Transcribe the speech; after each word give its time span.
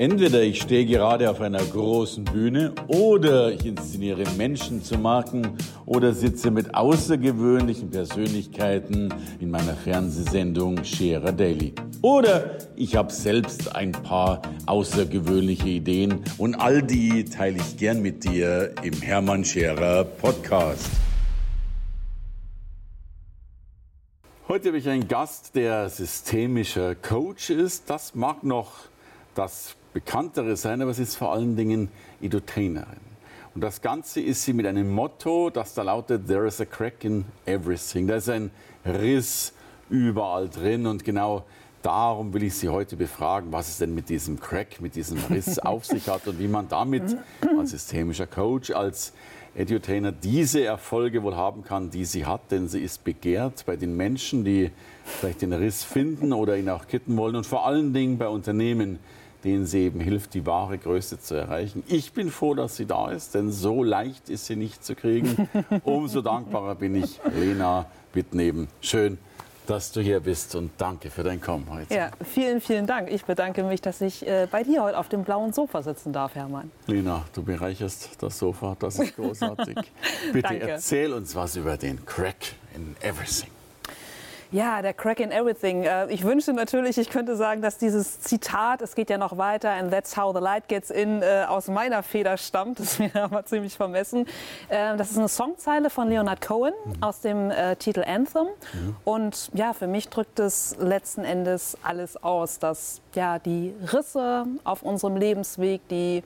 Entweder 0.00 0.40
ich 0.40 0.62
stehe 0.62 0.86
gerade 0.86 1.28
auf 1.28 1.42
einer 1.42 1.62
großen 1.62 2.24
Bühne 2.24 2.72
oder 2.86 3.52
ich 3.52 3.66
inszeniere 3.66 4.24
Menschen 4.38 4.82
zu 4.82 4.96
Marken 4.96 5.58
oder 5.84 6.14
sitze 6.14 6.50
mit 6.50 6.74
außergewöhnlichen 6.74 7.90
Persönlichkeiten 7.90 9.12
in 9.40 9.50
meiner 9.50 9.74
Fernsehsendung 9.74 10.82
Scherer 10.84 11.32
Daily. 11.32 11.74
Oder 12.00 12.56
ich 12.76 12.96
habe 12.96 13.12
selbst 13.12 13.76
ein 13.76 13.92
paar 13.92 14.40
außergewöhnliche 14.64 15.68
Ideen 15.68 16.24
und 16.38 16.54
all 16.54 16.82
die 16.82 17.26
teile 17.26 17.58
ich 17.58 17.76
gern 17.76 18.00
mit 18.00 18.24
dir 18.24 18.74
im 18.82 19.02
Hermann 19.02 19.44
Scherer 19.44 20.04
Podcast. 20.04 20.88
Heute 24.48 24.68
habe 24.68 24.78
ich 24.78 24.88
einen 24.88 25.08
Gast, 25.08 25.54
der 25.54 25.90
systemischer 25.90 26.94
Coach 26.94 27.50
ist. 27.50 27.90
Das 27.90 28.14
mag 28.14 28.42
noch 28.44 28.72
das 29.34 29.76
bekanntere 29.92 30.56
sein, 30.56 30.82
aber 30.82 30.94
sie 30.94 31.02
ist 31.02 31.16
vor 31.16 31.32
allen 31.32 31.56
Dingen 31.56 31.88
Edutainerin. 32.20 33.10
Und 33.54 33.62
das 33.62 33.80
Ganze 33.80 34.20
ist 34.20 34.44
sie 34.44 34.52
mit 34.52 34.66
einem 34.66 34.90
Motto, 34.90 35.50
das 35.50 35.74
da 35.74 35.82
lautet, 35.82 36.28
There 36.28 36.46
is 36.46 36.60
a 36.60 36.64
crack 36.64 37.04
in 37.04 37.24
everything. 37.46 38.06
Da 38.06 38.16
ist 38.16 38.28
ein 38.28 38.50
Riss 38.84 39.52
überall 39.88 40.48
drin 40.48 40.86
und 40.86 41.04
genau 41.04 41.44
darum 41.82 42.32
will 42.32 42.44
ich 42.44 42.54
Sie 42.54 42.68
heute 42.68 42.96
befragen, 42.96 43.52
was 43.52 43.68
es 43.68 43.78
denn 43.78 43.94
mit 43.94 44.08
diesem 44.08 44.38
Crack, 44.38 44.80
mit 44.80 44.94
diesem 44.94 45.18
Riss 45.30 45.58
auf 45.64 45.84
sich 45.84 46.08
hat 46.08 46.28
und 46.28 46.38
wie 46.38 46.46
man 46.46 46.68
damit 46.68 47.16
als 47.58 47.70
systemischer 47.70 48.26
Coach, 48.26 48.70
als 48.70 49.12
Edutainer 49.54 50.12
diese 50.12 50.62
Erfolge 50.62 51.22
wohl 51.24 51.34
haben 51.34 51.64
kann, 51.64 51.90
die 51.90 52.04
sie 52.04 52.24
hat, 52.24 52.52
denn 52.52 52.68
sie 52.68 52.80
ist 52.80 53.02
begehrt 53.02 53.64
bei 53.66 53.74
den 53.74 53.96
Menschen, 53.96 54.44
die 54.44 54.70
vielleicht 55.04 55.42
den 55.42 55.52
Riss 55.52 55.82
finden 55.82 56.32
oder 56.32 56.56
ihn 56.56 56.68
auch 56.68 56.86
kitten 56.86 57.16
wollen 57.16 57.34
und 57.34 57.46
vor 57.46 57.66
allen 57.66 57.92
Dingen 57.92 58.16
bei 58.16 58.28
Unternehmen, 58.28 59.00
denen 59.44 59.66
sie 59.66 59.80
eben 59.84 60.00
hilft, 60.00 60.34
die 60.34 60.46
wahre 60.46 60.78
Größe 60.78 61.18
zu 61.18 61.34
erreichen. 61.34 61.82
Ich 61.86 62.12
bin 62.12 62.30
froh, 62.30 62.54
dass 62.54 62.76
sie 62.76 62.86
da 62.86 63.10
ist, 63.10 63.34
denn 63.34 63.50
so 63.50 63.82
leicht 63.82 64.28
ist 64.28 64.46
sie 64.46 64.56
nicht 64.56 64.84
zu 64.84 64.94
kriegen. 64.94 65.48
Umso 65.84 66.20
dankbarer 66.20 66.74
bin 66.74 66.94
ich, 66.94 67.20
Lena 67.34 67.86
Wittneben. 68.12 68.68
Schön, 68.80 69.18
dass 69.66 69.92
du 69.92 70.00
hier 70.00 70.20
bist 70.20 70.54
und 70.56 70.72
danke 70.78 71.10
für 71.10 71.22
dein 71.22 71.40
Kommen 71.40 71.66
heute. 71.70 71.94
Ja, 71.94 72.10
vielen, 72.24 72.60
vielen 72.60 72.86
Dank. 72.86 73.10
Ich 73.10 73.24
bedanke 73.24 73.62
mich, 73.62 73.80
dass 73.80 74.00
ich 74.00 74.26
äh, 74.26 74.48
bei 74.50 74.64
dir 74.64 74.82
heute 74.82 74.98
auf 74.98 75.08
dem 75.08 75.22
blauen 75.22 75.52
Sofa 75.52 75.82
sitzen 75.82 76.12
darf, 76.12 76.34
Hermann. 76.34 76.70
Lena, 76.86 77.24
du 77.34 77.42
bereicherst 77.42 78.20
das 78.20 78.38
Sofa, 78.38 78.76
das 78.78 78.98
ist 78.98 79.14
großartig. 79.14 79.76
Bitte 80.32 80.60
erzähl 80.60 81.12
uns 81.12 81.34
was 81.36 81.56
über 81.56 81.76
den 81.76 82.04
Crack 82.04 82.54
in 82.74 82.96
Everything. 83.00 83.50
Ja, 84.52 84.82
der 84.82 84.94
Crack 84.94 85.20
in 85.20 85.30
Everything. 85.30 85.84
Äh, 85.84 86.06
ich 86.12 86.24
wünschte 86.24 86.52
natürlich, 86.52 86.98
ich 86.98 87.08
könnte 87.08 87.36
sagen, 87.36 87.62
dass 87.62 87.78
dieses 87.78 88.20
Zitat, 88.20 88.82
es 88.82 88.96
geht 88.96 89.08
ja 89.08 89.16
noch 89.16 89.38
weiter, 89.38 89.70
and 89.70 89.92
that's 89.92 90.16
how 90.16 90.34
the 90.34 90.40
light 90.40 90.66
gets 90.66 90.90
in, 90.90 91.22
äh, 91.22 91.44
aus 91.48 91.68
meiner 91.68 92.02
Feder 92.02 92.36
stammt. 92.36 92.80
Das 92.80 92.98
wäre 92.98 93.22
aber 93.22 93.44
ziemlich 93.46 93.76
vermessen. 93.76 94.26
Äh, 94.68 94.96
das 94.96 95.12
ist 95.12 95.18
eine 95.18 95.28
Songzeile 95.28 95.88
von 95.88 96.08
Leonard 96.08 96.40
Cohen 96.40 96.74
mhm. 96.84 97.02
aus 97.02 97.20
dem 97.20 97.52
Titel 97.78 98.02
Anthem. 98.04 98.46
Mhm. 98.72 98.96
Und 99.04 99.50
ja, 99.54 99.72
für 99.72 99.86
mich 99.86 100.08
drückt 100.08 100.40
es 100.40 100.76
letzten 100.78 101.24
Endes 101.24 101.76
alles 101.82 102.22
aus, 102.22 102.58
dass 102.58 103.00
ja, 103.14 103.38
die 103.38 103.74
Risse 103.92 104.46
auf 104.64 104.82
unserem 104.82 105.16
Lebensweg, 105.16 105.86
die 105.88 106.22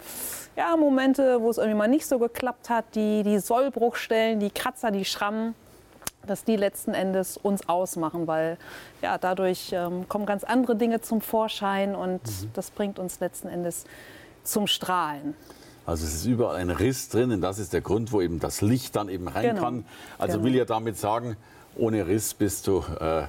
ja, 0.57 0.77
Momente, 0.77 1.41
wo 1.43 1.51
es 1.51 1.59
irgendwie 1.59 1.77
mal 1.77 1.89
nicht 1.89 2.07
so 2.07 2.19
geklappt 2.19 2.71
hat, 2.71 2.85
die, 2.95 3.23
die 3.23 3.39
Sollbruchstellen, 3.39 4.41
die 4.41 4.51
Kratzer, 4.51 4.91
die 4.91 5.05
Schrammen, 5.05 5.55
dass 6.27 6.45
die 6.45 6.57
letzten 6.57 6.95
Endes 6.95 7.37
uns 7.37 7.69
ausmachen, 7.69 8.27
weil 8.27 8.59
ja, 9.03 9.19
dadurch 9.19 9.73
ähm, 9.73 10.09
kommen 10.09 10.27
ganz 10.27 10.45
andere 10.45 10.77
Dinge 10.77 11.01
zum 11.01 11.21
Vorschein 11.21 11.95
und 11.95 12.23
mhm. 12.23 12.51
das 12.55 12.71
bringt 12.71 12.99
uns 12.99 13.21
letzten 13.21 13.49
Endes 13.49 13.85
zum 14.43 14.67
Strahlen. 14.67 15.35
Also 15.87 16.07
es 16.07 16.15
ist 16.15 16.27
überall 16.27 16.57
ein 16.57 16.71
Riss 16.71 17.09
drin 17.09 17.31
und 17.31 17.41
das 17.41 17.59
ist 17.59 17.73
der 17.73 17.83
Grund, 17.83 18.13
wo 18.13 18.21
eben 18.21 18.41
das 18.41 18.63
Licht 18.63 18.97
dann 18.97 19.09
eben 19.09 19.29
rein 19.29 19.51
genau. 19.51 19.63
kann. 19.63 19.85
Also 20.19 20.39
genau. 20.39 20.45
will 20.45 20.55
ja 20.57 20.65
damit 20.65 20.97
sagen, 20.97 21.37
ohne 21.77 22.07
Riss 22.07 22.33
bist 22.35 22.67
du 22.67 22.85
äh, 23.01 23.25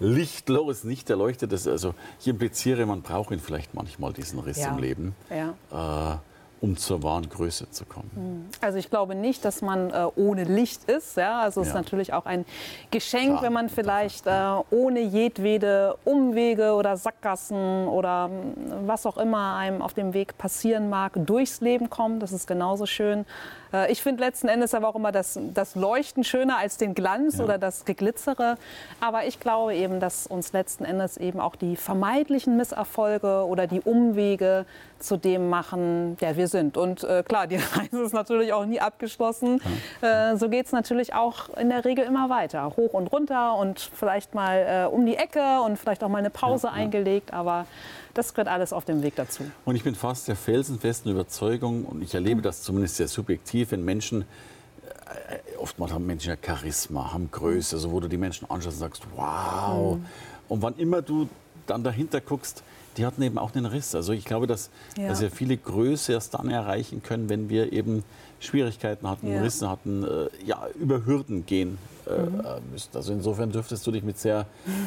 lichtlos, 0.00 0.82
nicht 0.82 1.08
erleuchtet. 1.08 1.52
Also 1.52 1.94
ich 2.18 2.26
impliziere, 2.26 2.84
man 2.86 3.02
braucht 3.02 3.30
ihn 3.30 3.38
vielleicht 3.38 3.74
manchmal, 3.74 4.12
diesen 4.12 4.40
Riss 4.40 4.58
ja. 4.58 4.70
im 4.70 4.78
Leben. 4.78 5.14
Ja. 5.30 6.14
Äh, 6.14 6.18
um 6.60 6.76
zur 6.76 7.02
wahren 7.02 7.28
Größe 7.28 7.70
zu 7.70 7.84
kommen? 7.84 8.10
Hm. 8.14 8.46
Also 8.60 8.78
ich 8.78 8.90
glaube 8.90 9.14
nicht, 9.14 9.44
dass 9.44 9.62
man 9.62 9.90
äh, 9.90 10.06
ohne 10.16 10.44
Licht 10.44 10.84
ist. 10.84 11.16
Ja? 11.16 11.40
Also 11.40 11.60
es 11.60 11.68
ja. 11.68 11.72
ist 11.72 11.76
natürlich 11.76 12.12
auch 12.12 12.26
ein 12.26 12.44
Geschenk, 12.90 13.30
Klar, 13.30 13.42
wenn 13.42 13.52
man 13.52 13.68
vielleicht 13.68 14.26
äh, 14.26 14.30
ohne 14.70 15.00
jedwede 15.00 15.96
Umwege 16.04 16.74
oder 16.74 16.96
Sackgassen 16.96 17.88
oder 17.88 18.30
hm, 18.30 18.86
was 18.86 19.06
auch 19.06 19.16
immer 19.16 19.56
einem 19.56 19.82
auf 19.82 19.94
dem 19.94 20.12
Weg 20.12 20.36
passieren 20.38 20.90
mag, 20.90 21.12
durchs 21.16 21.60
Leben 21.60 21.88
kommt. 21.88 22.22
Das 22.22 22.32
ist 22.32 22.46
genauso 22.46 22.86
schön. 22.86 23.24
Äh, 23.72 23.92
ich 23.92 24.02
finde 24.02 24.22
letzten 24.22 24.48
Endes 24.48 24.74
aber 24.74 24.88
auch 24.88 24.96
immer 24.96 25.12
das, 25.12 25.38
das 25.54 25.74
Leuchten 25.74 26.24
schöner 26.24 26.58
als 26.58 26.76
den 26.76 26.94
Glanz 26.94 27.38
ja. 27.38 27.44
oder 27.44 27.58
das 27.58 27.84
Geglitzere. 27.84 28.56
Aber 29.00 29.26
ich 29.26 29.40
glaube 29.40 29.74
eben, 29.74 30.00
dass 30.00 30.26
uns 30.26 30.52
letzten 30.52 30.84
Endes 30.84 31.16
eben 31.16 31.40
auch 31.40 31.56
die 31.56 31.76
vermeidlichen 31.76 32.56
Misserfolge 32.56 33.46
oder 33.46 33.66
die 33.66 33.80
Umwege 33.80 34.66
zu 34.98 35.16
dem 35.16 35.48
machen, 35.48 36.16
der 36.20 36.36
wir 36.36 36.48
sind. 36.50 36.76
Und 36.76 37.04
äh, 37.04 37.22
klar, 37.26 37.46
die 37.46 37.56
Reise 37.74 38.02
ist 38.02 38.12
natürlich 38.12 38.52
auch 38.52 38.66
nie 38.66 38.80
abgeschlossen. 38.80 39.60
Äh, 40.00 40.36
so 40.36 40.48
geht 40.48 40.66
es 40.66 40.72
natürlich 40.72 41.14
auch 41.14 41.48
in 41.56 41.70
der 41.70 41.84
Regel 41.84 42.04
immer 42.04 42.28
weiter. 42.28 42.74
Hoch 42.76 42.92
und 42.92 43.08
runter 43.08 43.56
und 43.56 43.80
vielleicht 43.80 44.34
mal 44.34 44.86
äh, 44.90 44.94
um 44.94 45.06
die 45.06 45.16
Ecke 45.16 45.60
und 45.64 45.78
vielleicht 45.78 46.02
auch 46.04 46.08
mal 46.08 46.18
eine 46.18 46.30
Pause 46.30 46.68
ja, 46.68 46.72
eingelegt. 46.72 47.32
Aber 47.32 47.66
das 48.14 48.34
gehört 48.34 48.48
alles 48.48 48.72
auf 48.72 48.84
dem 48.84 49.02
Weg 49.02 49.16
dazu. 49.16 49.44
Und 49.64 49.76
ich 49.76 49.84
bin 49.84 49.94
fast 49.94 50.28
der 50.28 50.36
felsenfesten 50.36 51.10
Überzeugung, 51.10 51.84
und 51.84 52.02
ich 52.02 52.14
erlebe 52.14 52.42
das 52.42 52.62
zumindest 52.62 52.96
sehr 52.96 53.08
subjektiv, 53.08 53.72
wenn 53.72 53.84
Menschen 53.84 54.22
äh, 54.22 55.56
oftmals 55.58 55.92
haben 55.92 56.06
Menschen 56.06 56.30
ja 56.30 56.36
Charisma, 56.40 57.12
haben 57.12 57.30
Größe, 57.30 57.78
so 57.78 57.92
wo 57.92 58.00
du 58.00 58.08
die 58.08 58.16
Menschen 58.16 58.50
anschaust 58.50 58.76
und 58.76 58.80
sagst, 58.80 59.02
wow. 59.14 59.96
Mhm. 59.96 60.06
Und 60.48 60.62
wann 60.62 60.76
immer 60.76 61.02
du 61.02 61.28
dann 61.66 61.84
dahinter 61.84 62.20
guckst, 62.20 62.62
die 62.96 63.06
hatten 63.06 63.22
eben 63.22 63.38
auch 63.38 63.54
einen 63.54 63.66
Riss. 63.66 63.94
Also 63.94 64.12
ich 64.12 64.24
glaube, 64.24 64.46
dass, 64.46 64.70
ja. 64.96 65.08
dass 65.08 65.20
wir 65.20 65.30
viele 65.30 65.56
Größe 65.56 66.12
erst 66.12 66.34
dann 66.34 66.50
erreichen 66.50 67.02
können, 67.02 67.28
wenn 67.28 67.48
wir 67.48 67.72
eben 67.72 68.04
Schwierigkeiten 68.40 69.08
hatten, 69.08 69.30
ja. 69.30 69.42
Risse 69.42 69.68
hatten, 69.68 70.04
äh, 70.04 70.28
ja, 70.44 70.66
über 70.78 71.04
Hürden 71.04 71.46
gehen 71.46 71.78
äh, 72.06 72.22
mhm. 72.22 72.40
Äh, 72.40 72.60
müssen. 72.72 72.90
Also 72.94 73.12
insofern 73.12 73.52
dürftest 73.52 73.86
du 73.86 73.92
dich 73.92 74.02
mit 74.02 74.18
sehr 74.18 74.46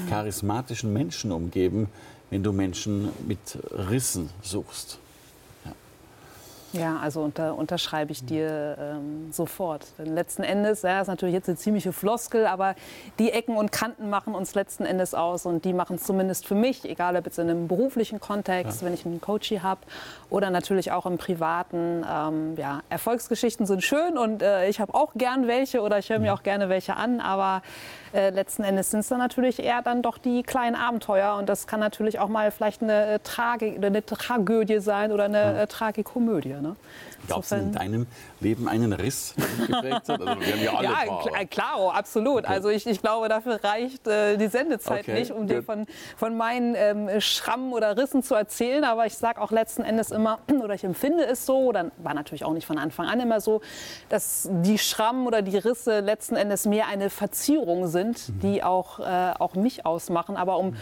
charismatischen 0.10 0.92
Menschen 0.92 1.32
umgeben, 1.32 1.88
wenn 2.30 2.44
du 2.44 2.52
Menschen 2.52 3.10
mit 3.28 3.60
Rissen 3.90 4.30
suchst. 4.42 5.00
Ja, 6.74 6.98
also 6.98 7.22
unter, 7.22 7.56
unterschreibe 7.56 8.12
ich 8.12 8.26
dir 8.26 8.78
ähm, 8.80 9.32
sofort. 9.32 9.86
Denn 10.00 10.14
letzten 10.14 10.44
Endes, 10.44 10.82
ja, 10.82 11.02
ist 11.02 11.08
natürlich 11.08 11.36
jetzt 11.36 11.48
eine 11.48 11.58
ziemliche 11.58 11.94
Floskel, 11.94 12.48
aber 12.48 12.76
die 13.20 13.32
Ecken 13.32 13.56
und 13.56 13.72
Kanten 13.72 14.10
machen 14.10 14.34
uns 14.34 14.56
letzten 14.56 14.86
Endes 14.86 15.14
aus 15.14 15.46
und 15.46 15.66
die 15.66 15.74
machen 15.74 15.98
es 15.98 16.04
zumindest 16.04 16.48
für 16.48 16.56
mich, 16.56 16.84
egal 16.86 17.16
ob 17.16 17.26
jetzt 17.26 17.38
in 17.38 17.50
einem 17.50 17.68
beruflichen 17.68 18.20
Kontext, 18.20 18.82
ja. 18.82 18.88
wenn 18.88 18.94
ich 18.94 19.06
einen 19.06 19.22
Coachie 19.22 19.62
habe 19.62 19.82
oder 20.30 20.50
natürlich 20.50 20.92
auch 20.92 21.06
im 21.06 21.18
privaten. 21.18 22.04
Ähm, 22.12 22.56
ja, 22.58 22.82
Erfolgsgeschichten 22.90 23.66
sind 23.66 23.84
schön 23.84 24.18
und 24.18 24.42
äh, 24.42 24.68
ich 24.68 24.80
habe 24.80 24.96
auch 24.96 25.14
gern 25.16 25.48
welche 25.48 25.82
oder 25.82 26.00
ich 26.00 26.10
höre 26.10 26.20
mir 26.20 26.34
auch 26.34 26.44
gerne 26.44 26.70
welche 26.70 26.96
an, 26.96 27.20
aber 27.20 27.62
äh, 28.14 28.30
letzten 28.30 28.64
Endes 28.64 28.92
sind 28.92 29.02
es 29.02 29.10
dann 29.10 29.20
natürlich 29.20 29.60
eher 29.60 29.82
dann 29.82 30.02
doch 30.02 30.18
die 30.18 30.44
kleinen 30.44 30.76
Abenteuer 30.76 31.36
und 31.36 31.50
das 31.50 31.68
kann 31.68 31.80
natürlich 31.80 32.20
auch 32.20 32.30
mal 32.30 32.52
vielleicht 32.52 32.82
eine, 32.82 33.06
äh, 33.14 33.20
Tragik, 33.20 33.84
eine 33.84 34.06
Tragödie 34.06 34.80
sein 34.80 35.12
oder 35.12 35.26
eine 35.26 35.38
ja. 35.38 35.62
Äh, 35.64 35.68
Tragikomödie. 35.68 36.56
Ne? 36.64 36.76
Gab 37.28 37.44
es 37.44 37.52
in 37.52 37.72
deinem 37.72 38.08
Leben 38.40 38.68
einen 38.68 38.92
Riss, 38.94 39.36
der 39.38 39.68
geprägt 39.68 40.10
hat? 40.10 40.22
Also 40.22 40.42
wir 40.42 40.54
haben 40.54 40.64
ja 40.64 40.74
alle 40.74 40.88
ja, 40.88 41.22
klar, 41.22 41.46
klar, 41.46 41.96
absolut. 41.96 42.46
Okay. 42.46 42.54
Also 42.54 42.70
ich, 42.70 42.88
ich 42.88 43.02
glaube, 43.02 43.30
dafür 43.30 43.64
reicht 43.64 44.08
äh, 44.08 44.38
die 44.38 44.48
Sendezeit 44.48 45.02
okay. 45.02 45.20
nicht, 45.20 45.32
um 45.32 45.48
dir 45.48 45.62
von, 45.62 45.86
von 46.18 46.36
meinen 46.36 46.76
ähm, 46.76 47.22
Schrammen 47.22 47.74
oder 47.74 47.98
Rissen 47.98 48.24
zu 48.24 48.36
erzählen. 48.36 48.84
Aber 48.84 49.06
ich 49.06 49.16
sage 49.16 49.42
auch 49.42 49.52
letzten 49.52 49.84
Endes 49.84 50.12
immer, 50.12 50.40
oder 50.64 50.74
ich 50.74 50.84
empfinde 50.84 51.26
es 51.26 51.46
so, 51.46 51.58
oder 51.60 51.92
war 51.98 52.14
natürlich 52.14 52.44
auch 52.46 52.54
nicht 52.54 52.66
von 52.66 52.78
Anfang 52.78 53.08
an 53.08 53.20
immer 53.20 53.42
so, 53.42 53.62
dass 54.10 54.50
die 54.50 54.78
Schrammen 54.78 55.28
oder 55.28 55.42
die 55.42 55.58
Risse 55.58 56.00
letzten 56.00 56.36
Endes 56.36 56.66
mehr 56.66 56.88
eine 56.88 57.10
Verzierung 57.10 57.88
sind, 57.88 58.30
mhm. 58.30 58.40
die 58.40 58.64
auch, 58.64 59.00
äh, 59.00 59.34
auch 59.38 59.56
mich 59.56 59.86
ausmachen. 59.86 60.38
Aber 60.38 60.58
um 60.58 60.72
mhm 60.72 60.78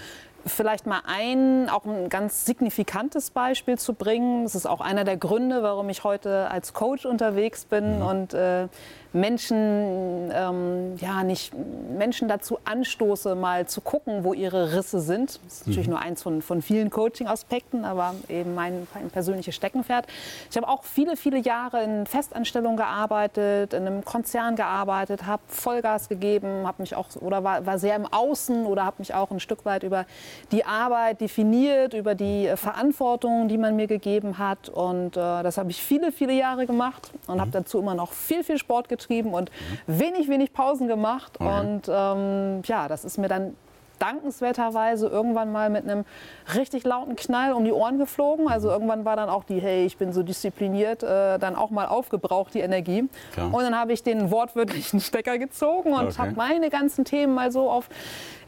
vielleicht 0.46 0.88
mal 0.88 1.02
ein, 1.06 1.70
auch 1.70 1.86
ein 1.86 2.10
ganz 2.10 2.46
signifikantes 2.46 3.32
Beispiel 3.32 3.78
zu 3.78 3.94
bringen. 3.94 4.44
Das 4.44 4.56
ist 4.56 4.66
auch 4.66 4.82
einer 4.82 5.04
der 5.04 5.18
Gründe, 5.18 5.64
warum 5.64 5.90
ich 5.90 6.04
heute 6.04 6.50
als 6.50 6.74
Coach 6.74 7.06
unterwegs 7.06 7.66
bin 7.66 8.00
mhm. 8.00 8.06
und 8.06 8.34
äh, 8.34 8.68
Menschen, 9.14 10.32
ähm, 10.34 10.96
ja, 10.98 11.24
nicht 11.24 11.54
Menschen 11.98 12.30
dazu 12.30 12.60
anstoße, 12.64 13.36
mal 13.36 13.68
zu 13.68 13.82
gucken, 13.82 14.24
wo 14.24 14.34
ihre 14.34 14.74
Risse 14.74 15.02
sind. 15.02 15.40
Das 15.44 15.54
ist 15.54 15.68
natürlich 15.68 15.88
mhm. 15.88 15.94
nur 15.94 16.02
eins 16.02 16.22
von, 16.24 16.42
von 16.42 16.62
vielen 16.62 16.90
Coaching-Aspekten, 16.90 17.84
aber 17.84 18.16
eben 18.30 18.56
mein, 18.56 18.88
mein 18.94 19.10
persönliches 19.10 19.54
Steckenpferd. 19.56 20.08
Ich 20.50 20.56
habe 20.56 20.68
auch 20.68 20.84
viele, 20.84 21.18
viele 21.18 21.40
Jahre 21.40 21.84
in 21.84 22.06
Festanstellung 22.06 22.78
gearbeitet, 22.78 23.74
in 23.74 23.86
einem 23.86 24.06
Konzern 24.06 24.56
gearbeitet, 24.56 25.26
habe 25.26 25.42
Vollgas 25.48 26.08
gegeben, 26.08 26.66
habe 26.66 26.82
mich 26.82 26.96
auch 26.96 27.08
oder 27.20 27.44
war, 27.44 27.66
war 27.66 27.80
sehr 27.80 27.98
im 27.98 28.06
Außen 28.06 28.66
oder 28.66 28.86
habe 28.86 28.98
mich 29.00 29.14
auch 29.14 29.32
ein 29.32 29.42
Stück 29.42 29.66
weit 29.66 29.84
über 29.84 30.06
die 30.54 30.64
Arbeit 30.64 31.20
definiert, 31.20 31.94
über 31.94 32.16
die 32.16 32.48
äh, 32.48 32.56
Verantwortung, 32.56 33.50
die 33.50 33.58
man 33.58 33.76
mir 33.76 33.88
gegeben 33.88 34.38
hat. 34.38 34.70
Und 34.70 35.18
äh, 35.18 35.44
das 35.44 35.58
habe 35.58 35.70
ich 35.70 35.84
viele, 35.84 36.14
viele 36.14 36.34
Jahre 36.34 36.66
gemacht 36.66 37.12
und 37.28 37.36
mhm. 37.36 37.42
habe 37.42 37.52
dazu 37.52 37.80
immer 37.80 37.94
noch 37.94 38.14
viel, 38.14 38.46
viel 38.46 38.58
Sport 38.58 38.88
getrieben 38.88 39.01
getrieben 39.02 39.34
und 39.34 39.52
wenig, 39.88 40.30
wenig 40.30 40.54
Pausen 40.54 40.88
gemacht. 40.88 41.34
Okay. 41.40 41.60
Und 41.60 41.82
ähm, 41.90 42.62
ja, 42.66 42.88
das 42.88 43.06
ist 43.06 43.18
mir 43.18 43.28
dann 43.28 43.56
dankenswerterweise 44.00 45.08
irgendwann 45.08 45.52
mal 45.52 45.70
mit 45.70 45.84
einem 45.84 46.06
richtig 46.56 46.84
lauten 46.86 47.16
Knall 47.16 47.54
um 47.54 47.64
die 47.64 47.72
Ohren 47.72 48.00
geflogen. 48.00 48.48
Also 48.48 48.70
irgendwann 48.70 49.06
war 49.06 49.16
dann 49.16 49.30
auch 49.30 49.44
die, 49.44 49.60
hey, 49.60 49.86
ich 49.86 49.98
bin 49.98 50.12
so 50.12 50.24
diszipliniert, 50.24 51.04
äh, 51.04 51.38
dann 51.38 51.56
auch 51.56 51.70
mal 51.70 51.86
aufgebraucht, 51.86 52.56
die 52.56 52.62
Energie. 52.62 53.08
Klar. 53.34 53.54
Und 53.54 53.62
dann 53.62 53.78
habe 53.78 53.94
ich 53.94 54.02
den 54.02 54.32
wortwörtlichen 54.32 55.00
Stecker 55.02 55.38
gezogen 55.38 55.94
und 55.94 56.08
okay. 56.08 56.18
habe 56.18 56.32
meine 56.32 56.72
ganzen 56.72 57.06
Themen 57.06 57.36
mal 57.36 57.52
so 57.52 57.70
auf, 57.70 57.90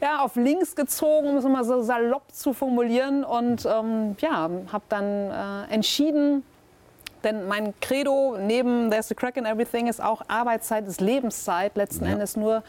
ja, 0.02 0.24
auf 0.24 0.34
links 0.34 0.74
gezogen, 0.74 1.28
um 1.28 1.36
es 1.36 1.44
mal 1.44 1.64
so 1.64 1.82
salopp 1.82 2.32
zu 2.32 2.52
formulieren. 2.52 3.22
Und 3.22 3.64
ähm, 3.64 4.16
ja, 4.18 4.50
habe 4.72 4.84
dann 4.88 5.04
äh, 5.04 5.72
entschieden, 5.72 6.42
denn 7.24 7.48
mein 7.48 7.74
Credo 7.80 8.36
neben 8.38 8.90
There's 8.90 9.10
a 9.10 9.14
Crack 9.14 9.36
in 9.36 9.46
Everything 9.46 9.86
ist 9.86 10.02
auch 10.02 10.22
Arbeitszeit 10.28 10.86
ist 10.86 11.00
Lebenszeit. 11.00 11.76
Letzten 11.76 12.04
ja. 12.04 12.12
Endes 12.12 12.36
nur 12.36 12.62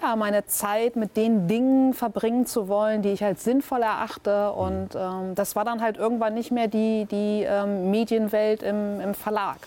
ja, 0.00 0.16
meine 0.16 0.46
Zeit 0.46 0.96
mit 0.96 1.16
den 1.16 1.48
Dingen 1.48 1.92
verbringen 1.92 2.46
zu 2.46 2.68
wollen, 2.68 3.02
die 3.02 3.10
ich 3.10 3.24
als 3.24 3.44
sinnvoll 3.44 3.82
erachte. 3.82 4.52
Und 4.52 4.94
mhm. 4.94 5.00
ähm, 5.00 5.34
das 5.34 5.56
war 5.56 5.64
dann 5.64 5.82
halt 5.82 5.96
irgendwann 5.96 6.34
nicht 6.34 6.50
mehr 6.50 6.68
die, 6.68 7.06
die 7.10 7.44
ähm, 7.46 7.90
Medienwelt 7.90 8.62
im, 8.62 9.00
im 9.00 9.14
Verlag 9.14 9.58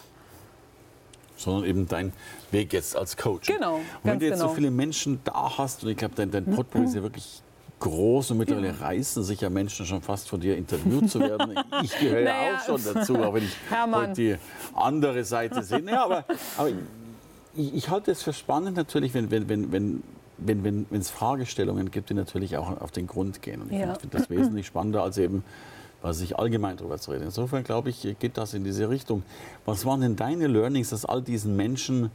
sondern 1.38 1.66
eben 1.66 1.88
dein 1.88 2.14
Weg 2.52 2.72
jetzt 2.72 2.96
als 2.96 3.18
Coach. 3.18 3.48
Genau. 3.48 3.78
Und 3.78 3.84
wenn 4.04 4.20
du 4.20 4.28
jetzt 4.28 4.38
genau. 4.38 4.50
so 4.50 4.56
viele 4.56 4.70
Menschen 4.70 5.22
da 5.24 5.58
hast, 5.58 5.84
und 5.84 5.90
ich 5.90 5.98
glaube, 5.98 6.14
dein, 6.16 6.30
dein 6.30 6.46
Potpourri 6.46 6.86
ist 6.86 6.94
ja 6.94 7.02
wirklich 7.02 7.42
groß 7.82 8.32
und 8.32 8.38
mittlerweile 8.38 8.80
reißen 8.80 9.24
sich 9.24 9.42
ja 9.42 9.50
Menschen 9.50 9.86
schon 9.86 10.02
fast 10.02 10.30
von 10.30 10.40
dir 10.40 10.56
interviewt 10.56 11.10
zu 11.10 11.20
werden. 11.20 11.60
Ich 11.84 11.98
gehöre 11.98 12.24
naja. 12.24 12.44
ja 12.44 12.58
auch 12.58 12.66
schon 12.66 12.82
dazu, 12.84 13.16
auch 13.18 13.34
wenn 13.34 13.44
ich 13.44 13.56
heute 13.92 14.14
die 14.14 14.36
andere 14.74 15.24
Seite 15.24 15.64
sehe. 15.64 15.82
Naja, 15.82 16.06
aber, 16.06 16.26
aber 16.58 16.70
ich, 17.56 17.74
ich, 17.74 17.90
halte 17.90 18.12
es 18.12 18.22
für 18.22 18.34
spannend 18.34 18.78
natürlich, 18.78 19.14
wenn, 19.14 19.32
wenn, 19.32 19.50
wenn, 19.50 19.72
wenn 19.72 20.04
wenn, 20.44 20.64
wenn, 20.64 20.88
wenn 20.90 21.02
es 21.02 21.12
Fragestellungen 21.12 21.92
gibt, 21.92 22.10
die 22.10 22.16
natürlich 22.16 22.58
auch 22.58 22.82
auf 22.82 22.90
den 22.90 23.06
Grund 23.06 23.44
gehen. 23.44 23.62
Und 23.62 23.72
ich 23.72 23.80
ja. 23.80 23.94
finde 23.94 24.18
das 24.18 24.30
wesentlich 24.30 24.66
spannender, 24.66 25.04
als 25.04 25.20
eben 25.20 25.44
was 26.02 26.18
sich 26.18 26.38
allgemein 26.40 26.78
darüber 26.78 26.98
zu 26.98 27.12
reden. 27.12 27.26
Insofern 27.26 27.64
glaube 27.64 27.90
ich, 27.90 28.02
geht 28.20 28.38
das 28.38 28.56
in 28.56 28.64
diese 28.64 28.90
Richtung. 28.90 29.22
Was 29.66 29.86
waren 29.86 30.02
denn 30.02 30.16
deine 30.16 30.48
Learnings 30.48 30.92
aus 30.94 31.06
all 31.06 31.22
diesen 31.22 31.56
Menschen, 31.56 32.10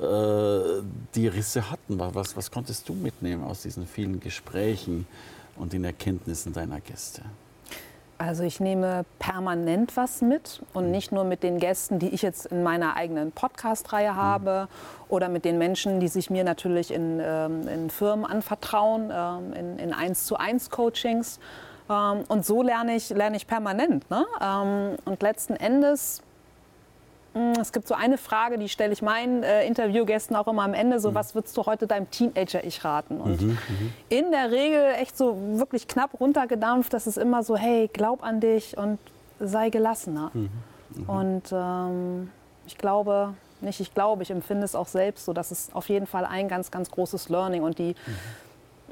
äh, 0.00 0.82
die 1.14 1.28
Risse 1.28 1.70
hatten. 1.70 1.98
Was, 1.98 2.36
was 2.36 2.50
konntest 2.50 2.88
du 2.88 2.92
mitnehmen 2.92 3.44
aus 3.44 3.62
diesen 3.62 3.86
vielen 3.86 4.20
Gesprächen 4.20 5.06
und 5.56 5.72
den 5.72 5.84
Erkenntnissen 5.84 6.52
deiner 6.52 6.80
Gäste? 6.80 7.22
Also 8.18 8.44
ich 8.44 8.60
nehme 8.60 9.04
permanent 9.18 9.96
was 9.96 10.22
mit 10.22 10.62
und 10.72 10.90
nicht 10.90 11.12
nur 11.12 11.24
mit 11.24 11.42
den 11.42 11.58
Gästen, 11.58 11.98
die 11.98 12.08
ich 12.08 12.22
jetzt 12.22 12.46
in 12.46 12.62
meiner 12.62 12.96
eigenen 12.96 13.30
Podcast-Reihe 13.30 14.12
mhm. 14.12 14.16
habe 14.16 14.68
oder 15.08 15.28
mit 15.28 15.44
den 15.44 15.58
Menschen, 15.58 16.00
die 16.00 16.08
sich 16.08 16.30
mir 16.30 16.42
natürlich 16.42 16.92
in, 16.92 17.20
ähm, 17.22 17.68
in 17.68 17.90
Firmen 17.90 18.24
anvertrauen, 18.24 19.10
ähm, 19.12 19.52
in, 19.52 19.78
in 19.78 19.92
1 19.92 20.24
zu 20.26 20.36
1 20.36 20.70
Coachings. 20.70 21.38
Ähm, 21.90 22.24
und 22.28 22.46
so 22.46 22.62
lerne 22.62 22.96
ich, 22.96 23.10
lerne 23.10 23.36
ich 23.36 23.46
permanent. 23.46 24.08
Ne? 24.10 24.26
und 25.04 25.22
letzten 25.22 25.54
Endes 25.54 26.22
es 27.60 27.72
gibt 27.72 27.86
so 27.86 27.94
eine 27.94 28.18
Frage, 28.18 28.58
die 28.58 28.68
stelle 28.68 28.92
ich 28.92 29.02
meinen 29.02 29.42
äh, 29.42 29.66
Interviewgästen 29.66 30.36
auch 30.36 30.46
immer 30.46 30.62
am 30.62 30.74
Ende, 30.74 31.00
so 31.00 31.10
mhm. 31.10 31.14
was 31.14 31.34
würdest 31.34 31.56
du 31.56 31.66
heute 31.66 31.86
deinem 31.86 32.10
Teenager-Ich 32.10 32.84
raten? 32.84 33.20
Und 33.20 33.42
mhm, 33.42 33.48
mhm, 33.48 33.92
in 34.08 34.30
der 34.30 34.50
Regel 34.50 34.94
echt 35.00 35.16
so 35.16 35.36
wirklich 35.58 35.86
knapp 35.88 36.18
runtergedampft, 36.18 36.92
das 36.92 37.06
ist 37.06 37.18
immer 37.18 37.42
so, 37.42 37.56
hey, 37.56 37.90
glaub 37.92 38.22
an 38.22 38.40
dich 38.40 38.76
und 38.78 38.98
sei 39.38 39.70
gelassener. 39.70 40.30
Mhm, 40.32 40.50
mhm. 40.94 41.08
Und 41.08 41.42
ähm, 41.52 42.30
ich 42.66 42.78
glaube, 42.78 43.34
nicht 43.60 43.80
ich 43.80 43.94
glaube, 43.94 44.22
ich 44.22 44.30
empfinde 44.30 44.64
es 44.64 44.74
auch 44.74 44.88
selbst 44.88 45.24
so, 45.24 45.32
das 45.32 45.52
ist 45.52 45.74
auf 45.74 45.88
jeden 45.88 46.06
Fall 46.06 46.24
ein 46.24 46.48
ganz, 46.48 46.70
ganz 46.70 46.90
großes 46.90 47.28
Learning. 47.28 47.62
Und 47.62 47.78
die. 47.78 47.94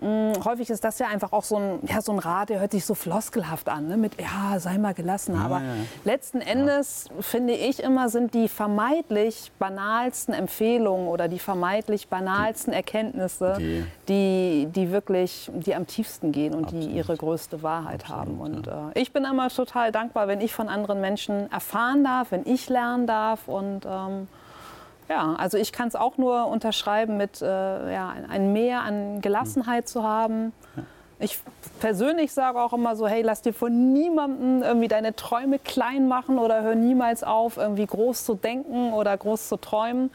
Mh, 0.05 0.45
häufig 0.45 0.69
ist 0.69 0.85
das 0.85 0.99
ja 0.99 1.07
einfach 1.09 1.33
auch 1.33 1.45
so 1.45 1.57
ein, 1.57 1.79
ja, 1.87 2.03
so 2.03 2.13
ein 2.13 2.19
Rat, 2.19 2.51
der 2.51 2.61
hört 2.61 2.73
sich 2.73 2.85
so 2.85 2.95
floskelhaft 2.95 3.71
an, 3.71 3.89
ne? 3.89 3.97
mit 3.97 4.21
ja, 4.21 4.59
sei 4.61 4.77
mal 4.77 4.93
gelassen. 4.93 5.35
Aber 5.35 5.61
ja, 5.61 5.65
ja. 5.65 5.73
letzten 6.05 6.43
Endes 6.43 7.07
ja. 7.09 7.23
finde 7.23 7.55
ich 7.55 7.83
immer, 7.83 8.11
sind 8.11 8.35
die 8.35 8.49
vermeintlich 8.49 9.51
banalsten 9.59 10.35
Empfehlungen 10.35 11.09
oder 11.09 11.29
die 11.29 11.39
vermeintlich 11.39 12.09
banalsten 12.09 12.73
die, 12.73 12.77
Erkenntnisse, 12.77 13.57
die, 13.59 13.85
die, 14.09 14.69
die, 14.71 14.91
wirklich, 14.91 15.51
die 15.55 15.75
am 15.75 15.87
tiefsten 15.87 16.33
gehen 16.33 16.55
und 16.55 16.65
Absolut. 16.65 16.85
die 16.85 16.91
ihre 16.91 17.17
größte 17.17 17.63
Wahrheit 17.63 18.03
Absolut, 18.03 18.21
haben. 18.21 18.41
Und 18.41 18.67
äh, 18.67 19.01
ich 19.01 19.11
bin 19.13 19.25
immer 19.25 19.49
total 19.49 19.91
dankbar, 19.91 20.29
wenn 20.29 20.43
ich 20.43 20.53
von 20.53 20.69
anderen 20.69 21.01
Menschen 21.01 21.51
erfahren 21.51 22.05
darf, 22.05 22.31
wenn 22.31 22.45
ich 22.45 22.69
lernen 22.69 23.07
darf 23.07 23.49
und 23.49 23.87
ähm, 23.87 24.29
ja, 25.09 25.35
also 25.35 25.59
ich 25.59 25.73
kann 25.73 25.89
es 25.89 25.97
auch 25.97 26.17
nur 26.19 26.47
unterschreiben, 26.47 27.17
mit 27.17 27.43
äh, 27.43 27.47
ja, 27.47 28.15
ein 28.29 28.53
Mehr 28.53 28.83
an 28.83 29.21
Gelassenheit 29.21 29.89
zu 29.89 30.03
haben. 30.03 30.53
Ich 31.19 31.39
persönlich 31.81 32.33
sage 32.33 32.61
auch 32.61 32.73
immer 32.73 32.97
so, 32.97 33.07
hey, 33.07 33.23
lass 33.23 33.43
dir 33.43 33.55
von 33.55 33.93
niemandem 33.93 34.63
irgendwie 34.63 34.89
deine 34.89 35.15
Träume 35.15 35.59
klein 35.59 36.09
machen 36.09 36.39
oder 36.39 36.63
hör 36.63 36.75
niemals 36.75 37.23
auf, 37.23 37.57
irgendwie 37.57 37.87
groß 37.87 38.25
zu 38.25 38.35
denken 38.35 38.93
oder 38.93 39.17
groß 39.17 39.49
zu 39.49 39.57
träumen. 39.57 40.11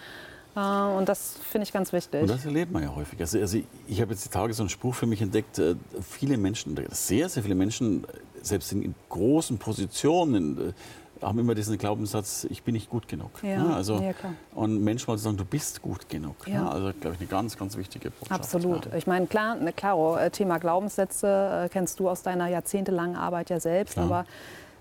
Äh, 0.55 0.59
und 0.59 1.07
das 1.07 1.35
finde 1.49 1.63
ich 1.63 1.73
ganz 1.73 1.93
wichtig. 1.93 2.21
Und 2.21 2.29
das 2.29 2.45
erlebt 2.45 2.71
man 2.71 2.83
ja 2.83 2.93
häufig. 2.95 3.19
Also, 3.19 3.39
also 3.39 3.59
ich 3.87 4.01
habe 4.01 4.11
jetzt 4.11 4.25
die 4.25 4.29
Tage 4.29 4.53
so 4.53 4.63
einen 4.63 4.69
Spruch 4.69 4.95
für 4.95 5.05
mich 5.05 5.21
entdeckt. 5.21 5.59
Äh, 5.59 5.75
viele 6.01 6.37
Menschen, 6.37 6.75
sehr, 6.91 7.29
sehr 7.29 7.43
viele 7.43 7.55
Menschen, 7.55 8.05
selbst 8.41 8.71
in 8.71 8.95
großen 9.09 9.57
Positionen, 9.57 10.73
haben 11.21 11.39
immer 11.39 11.55
diesen 11.55 11.77
Glaubenssatz, 11.77 12.45
ich 12.49 12.63
bin 12.63 12.73
nicht 12.73 12.89
gut 12.89 13.07
genug. 13.07 13.31
Ja, 13.43 13.49
ja 13.49 13.69
also, 13.75 13.95
ja, 14.01 14.13
und 14.55 14.83
Menschen 14.83 15.07
wollen 15.07 15.17
sagen, 15.17 15.37
du 15.37 15.45
bist 15.45 15.81
gut 15.81 16.07
genug. 16.09 16.47
Ja. 16.47 16.69
Also, 16.69 16.91
glaube 16.99 17.15
ich, 17.15 17.21
eine 17.21 17.29
ganz, 17.29 17.57
ganz 17.57 17.77
wichtige 17.77 18.11
Botschaft. 18.11 18.31
Absolut. 18.31 18.93
Ich 18.95 19.07
meine, 19.07 19.27
klar, 19.27 19.55
ne, 19.55 19.73
klaro, 19.73 20.17
äh, 20.17 20.29
Thema 20.29 20.57
Glaubenssätze 20.57 21.65
äh, 21.65 21.69
kennst 21.69 21.99
du 21.99 22.09
aus 22.09 22.23
deiner 22.23 22.47
jahrzehntelangen 22.47 23.15
Arbeit 23.15 23.49
ja 23.49 23.59
selbst, 23.59 23.93
klar. 23.93 24.05
aber 24.05 24.25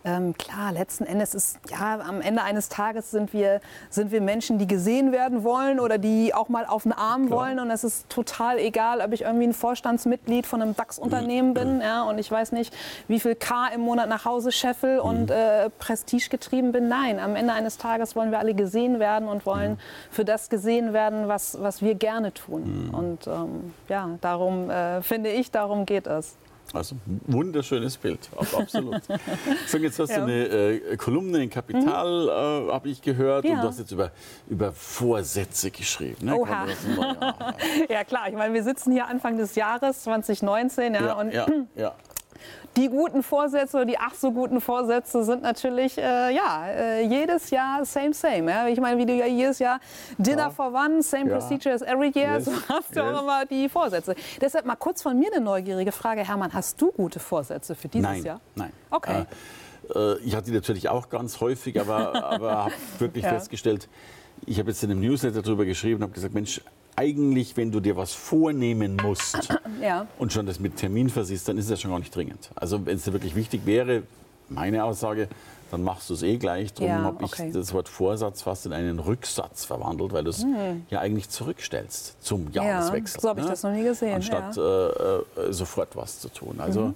ähm, 0.08 0.34
klar, 0.36 0.72
letzten 0.72 1.04
Endes 1.04 1.34
ist, 1.34 1.58
ja, 1.70 2.00
am 2.00 2.20
Ende 2.20 2.42
eines 2.42 2.68
Tages 2.68 3.10
sind 3.10 3.32
wir, 3.32 3.60
sind 3.90 4.10
wir 4.10 4.20
Menschen, 4.20 4.58
die 4.58 4.66
gesehen 4.66 5.12
werden 5.12 5.44
wollen 5.44 5.80
oder 5.80 5.98
die 5.98 6.32
auch 6.34 6.48
mal 6.48 6.64
auf 6.64 6.84
den 6.84 6.92
Arm 6.92 7.26
klar. 7.26 7.40
wollen. 7.40 7.58
Und 7.60 7.70
es 7.70 7.84
ist 7.84 8.08
total 8.08 8.58
egal, 8.58 9.00
ob 9.00 9.12
ich 9.12 9.22
irgendwie 9.22 9.46
ein 9.46 9.52
Vorstandsmitglied 9.52 10.46
von 10.46 10.62
einem 10.62 10.74
DAX-Unternehmen 10.74 11.50
mhm. 11.50 11.54
bin 11.54 11.80
ja, 11.80 12.02
und 12.04 12.18
ich 12.18 12.30
weiß 12.30 12.52
nicht, 12.52 12.74
wie 13.06 13.20
viel 13.20 13.34
K 13.34 13.68
im 13.68 13.82
Monat 13.82 14.08
nach 14.08 14.24
Hause 14.24 14.50
scheffel 14.52 14.96
mhm. 14.96 15.08
und 15.08 15.30
äh, 15.30 15.68
Prestige 15.78 16.28
getrieben 16.30 16.72
bin. 16.72 16.88
Nein, 16.88 17.18
am 17.18 17.36
Ende 17.36 17.52
eines 17.52 17.76
Tages 17.76 18.16
wollen 18.16 18.30
wir 18.30 18.38
alle 18.38 18.54
gesehen 18.54 19.00
werden 19.00 19.28
und 19.28 19.44
wollen 19.44 19.72
mhm. 19.72 19.78
für 20.10 20.24
das 20.24 20.48
gesehen 20.48 20.92
werden, 20.92 21.28
was, 21.28 21.60
was 21.60 21.82
wir 21.82 21.94
gerne 21.94 22.32
tun. 22.32 22.88
Mhm. 22.88 22.94
Und 22.94 23.26
ähm, 23.26 23.74
ja, 23.88 24.08
darum 24.20 24.70
äh, 24.70 25.02
finde 25.02 25.30
ich, 25.30 25.50
darum 25.50 25.84
geht 25.84 26.06
es. 26.06 26.36
Also 26.74 26.96
wunderschönes 27.26 27.96
Bild, 27.96 28.28
absolut. 28.36 29.02
so, 29.66 29.78
jetzt 29.78 29.98
hast 29.98 30.10
ja. 30.10 30.18
du 30.18 30.22
eine 30.24 30.44
äh, 30.44 30.96
Kolumne 30.96 31.42
in 31.42 31.50
Kapital, 31.50 32.22
mhm. 32.64 32.68
äh, 32.68 32.72
habe 32.72 32.88
ich 32.88 33.00
gehört, 33.00 33.44
ja. 33.44 33.54
und 33.54 33.62
du 33.62 33.68
hast 33.68 33.78
jetzt 33.78 33.92
über, 33.92 34.10
über 34.48 34.72
Vorsätze 34.72 35.70
geschrieben. 35.70 36.26
Ne? 36.26 36.36
Oha. 36.36 36.66
Ja, 37.88 38.04
klar, 38.04 38.28
ich 38.28 38.34
meine, 38.34 38.54
wir 38.54 38.62
sitzen 38.62 38.92
hier 38.92 39.06
Anfang 39.06 39.36
des 39.36 39.54
Jahres 39.54 40.02
2019 40.02 40.94
ja, 40.94 41.12
und 41.14 41.32
ja, 41.32 41.46
die 42.76 42.88
guten 42.88 43.22
Vorsätze 43.22 43.76
oder 43.78 43.86
die 43.86 43.98
ach 43.98 44.14
so 44.14 44.32
guten 44.32 44.60
Vorsätze 44.60 45.24
sind 45.24 45.42
natürlich 45.42 45.98
äh, 45.98 46.34
ja 46.34 46.66
äh, 46.66 47.02
jedes 47.06 47.50
Jahr 47.50 47.84
same 47.84 48.12
same. 48.12 48.50
Ja? 48.50 48.68
Ich 48.68 48.80
meine, 48.80 48.98
wie 48.98 49.06
du 49.06 49.14
ja 49.14 49.26
jedes 49.26 49.58
Jahr 49.58 49.80
Dinner 50.18 50.44
ja. 50.44 50.50
for 50.50 50.72
One, 50.72 51.02
same 51.02 51.30
ja. 51.30 51.38
procedure 51.38 51.74
as 51.74 51.82
every 51.82 52.12
year, 52.14 52.36
yes. 52.36 52.44
so 52.44 52.52
hast 52.68 52.94
du 52.94 53.00
yes. 53.00 53.14
auch 53.14 53.22
immer 53.22 53.46
die 53.46 53.68
Vorsätze. 53.68 54.14
Deshalb 54.40 54.66
mal 54.66 54.76
kurz 54.76 55.02
von 55.02 55.18
mir 55.18 55.32
eine 55.32 55.44
neugierige 55.44 55.92
Frage, 55.92 56.26
Hermann, 56.26 56.52
hast 56.52 56.80
du 56.80 56.92
gute 56.92 57.20
Vorsätze 57.20 57.74
für 57.74 57.88
dieses 57.88 58.08
nein, 58.08 58.24
Jahr? 58.24 58.40
Nein. 58.54 58.72
Okay. 58.90 59.24
Äh, 59.94 59.98
äh 59.98 60.18
ich 60.18 60.34
hatte 60.34 60.46
die 60.46 60.56
natürlich 60.56 60.88
auch 60.88 61.08
ganz 61.08 61.40
häufig, 61.40 61.80
aber, 61.80 62.24
aber 62.24 62.64
habe 62.64 62.74
wirklich 62.98 63.24
festgestellt, 63.24 63.88
ich 64.46 64.58
habe 64.58 64.70
jetzt 64.70 64.82
in 64.82 64.90
einem 64.90 65.00
Newsletter 65.00 65.42
darüber 65.42 65.64
geschrieben, 65.64 66.02
habe 66.02 66.12
gesagt, 66.12 66.34
Mensch, 66.34 66.60
eigentlich, 66.98 67.56
wenn 67.56 67.70
du 67.70 67.78
dir 67.78 67.96
was 67.96 68.12
vornehmen 68.12 68.96
musst 69.00 69.48
ja. 69.80 70.06
und 70.18 70.32
schon 70.32 70.46
das 70.46 70.58
mit 70.58 70.76
Termin 70.76 71.08
versiehst, 71.08 71.48
dann 71.48 71.56
ist 71.56 71.70
das 71.70 71.80
schon 71.80 71.92
gar 71.92 72.00
nicht 72.00 72.14
dringend. 72.14 72.50
Also 72.56 72.84
wenn 72.84 72.96
es 72.96 73.04
dir 73.04 73.12
wirklich 73.12 73.36
wichtig 73.36 73.62
wäre, 73.66 74.02
meine 74.48 74.82
Aussage, 74.82 75.28
dann 75.70 75.84
machst 75.84 76.10
du 76.10 76.14
es 76.14 76.22
eh 76.22 76.38
gleich. 76.38 76.72
Darum 76.74 76.88
Ja, 76.88 77.02
habe 77.02 77.24
ich 77.24 77.32
okay. 77.32 77.52
das 77.52 77.72
Wort 77.72 77.88
Vorsatz 77.88 78.42
fast 78.42 78.66
in 78.66 78.72
einen 78.72 78.98
Rücksatz 78.98 79.64
verwandelt, 79.64 80.12
weil 80.12 80.24
du 80.24 80.30
es 80.30 80.44
ja 80.90 80.98
eigentlich 81.00 81.28
zurückstellst 81.28 82.16
zum 82.24 82.50
Jahreswechsel. 82.52 83.20
so 83.20 83.28
habe 83.28 83.40
ich 83.40 83.46
das 83.46 83.62
noch 83.62 83.72
nie 83.72 83.84
gesehen, 83.84 84.14
Anstatt 84.14 84.56
äh, 84.56 84.60
äh, 84.60 85.52
sofort 85.52 85.94
was 85.94 86.18
zu 86.20 86.30
tun. 86.30 86.58
Also, 86.58 86.94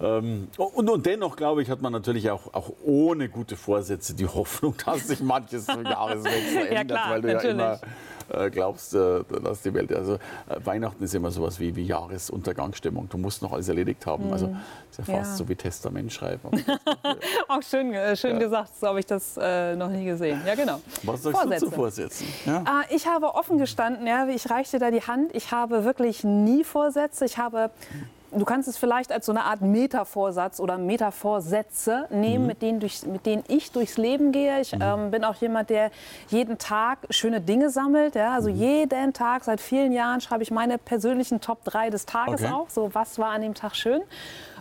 ähm, 0.00 0.48
und, 0.56 0.90
und 0.90 1.06
dennoch, 1.06 1.36
glaube 1.36 1.62
ich, 1.62 1.70
hat 1.70 1.80
man 1.80 1.92
natürlich 1.92 2.30
auch, 2.30 2.52
auch 2.54 2.70
ohne 2.84 3.28
gute 3.28 3.56
Vorsätze 3.56 4.14
die 4.14 4.26
Hoffnung, 4.26 4.74
dass 4.84 5.08
sich 5.08 5.20
manches 5.20 5.66
zum 5.66 5.84
Jahreswechsel 5.86 6.66
Ja, 6.66 6.80
ändert, 6.80 6.98
klar, 6.98 7.10
weil 7.10 7.22
du 7.22 7.28
ja 7.28 7.34
natürlich. 7.34 7.54
immer 7.56 7.72
äh, 7.74 7.78
glaubst, 8.50 8.94
äh, 8.94 9.20
dass 9.42 9.62
die 9.62 9.72
Welt. 9.74 9.92
Also 9.92 10.14
äh, 10.14 10.18
Weihnachten 10.64 11.02
ist 11.04 11.14
immer 11.14 11.30
sowas 11.30 11.58
wie, 11.60 11.74
wie 11.76 11.84
Jahresuntergangsstimmung. 11.84 13.08
Du 13.08 13.18
musst 13.18 13.42
noch 13.42 13.52
alles 13.52 13.68
erledigt 13.68 14.04
haben. 14.06 14.32
Also 14.32 14.54
ist 14.90 14.98
ja 14.98 15.04
fast 15.04 15.08
Mhm. 15.08 15.14
Ja. 15.14 15.24
so 15.36 15.48
wie 15.48 15.56
Testament 15.56 16.12
schreiben. 16.12 16.40
Auch 17.48 17.62
schön, 17.62 17.92
äh, 17.94 18.16
schön 18.16 18.38
gesagt, 18.38 18.70
so 18.78 18.86
habe 18.88 19.00
ich 19.00 19.06
das 19.06 19.36
äh, 19.40 19.74
noch 19.76 19.88
nie 19.90 20.04
gesehen. 20.04 20.40
Ja, 20.46 20.54
genau. 20.54 20.80
Was 21.02 21.22
sagst 21.22 21.38
Vorsätze. 21.40 21.64
du 21.64 21.70
zu 21.70 21.76
Vorsätzen? 21.76 22.26
Ja? 22.46 22.62
Ah, 22.66 22.82
Ich 22.90 23.06
habe 23.06 23.34
offen 23.34 23.58
gestanden, 23.58 24.06
ja, 24.06 24.26
ich 24.28 24.50
reichte 24.50 24.78
da 24.78 24.90
die 24.90 25.02
Hand. 25.02 25.34
Ich 25.34 25.52
habe 25.52 25.84
wirklich 25.84 26.24
nie 26.24 26.64
Vorsätze. 26.64 27.24
Ich 27.24 27.38
habe, 27.38 27.70
du 28.32 28.44
kannst 28.44 28.68
es 28.68 28.76
vielleicht 28.76 29.12
als 29.12 29.26
so 29.26 29.32
eine 29.32 29.44
Art 29.44 29.60
Metavorsatz 29.60 30.60
oder 30.60 30.78
Metavorsätze 30.78 32.06
nehmen, 32.10 32.46
mit, 32.46 32.62
denen 32.62 32.80
durch, 32.80 33.04
mit 33.06 33.26
denen 33.26 33.44
ich 33.48 33.72
durchs 33.72 33.96
Leben 33.96 34.32
gehe. 34.32 34.60
Ich 34.60 34.72
ähm, 34.78 35.10
bin 35.10 35.24
auch 35.24 35.36
jemand, 35.36 35.70
der 35.70 35.90
jeden 36.28 36.58
Tag 36.58 36.98
schöne 37.10 37.40
Dinge 37.40 37.70
sammelt. 37.70 38.14
Ja? 38.14 38.34
Also 38.34 38.48
jeden 38.48 39.12
Tag, 39.12 39.44
seit 39.44 39.60
vielen 39.60 39.92
Jahren, 39.92 40.20
schreibe 40.20 40.42
ich 40.42 40.50
meine 40.50 40.78
persönlichen 40.78 41.40
Top 41.40 41.64
3 41.64 41.90
des 41.90 42.06
Tages 42.06 42.42
Okay. 42.42 42.52
auf. 42.52 42.70
So, 42.70 42.94
was 42.94 43.18
war 43.18 43.30
an 43.30 43.42
dem 43.42 43.54
Tag 43.54 43.74
schön? 43.74 44.02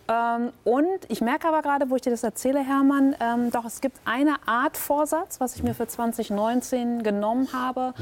Ähm, 0.07 0.51
und 0.63 0.99
ich 1.09 1.21
merke 1.21 1.47
aber 1.47 1.61
gerade, 1.61 1.89
wo 1.89 1.95
ich 1.95 2.01
dir 2.01 2.11
das 2.11 2.23
erzähle, 2.23 2.59
Hermann, 2.59 3.15
ähm, 3.19 3.51
doch 3.51 3.65
es 3.65 3.81
gibt 3.81 3.99
eine 4.05 4.35
Art 4.45 4.77
Vorsatz, 4.77 5.39
was 5.39 5.55
ich 5.55 5.63
mir 5.63 5.73
für 5.73 5.87
2019 5.87 7.03
genommen 7.03 7.49
habe. 7.53 7.93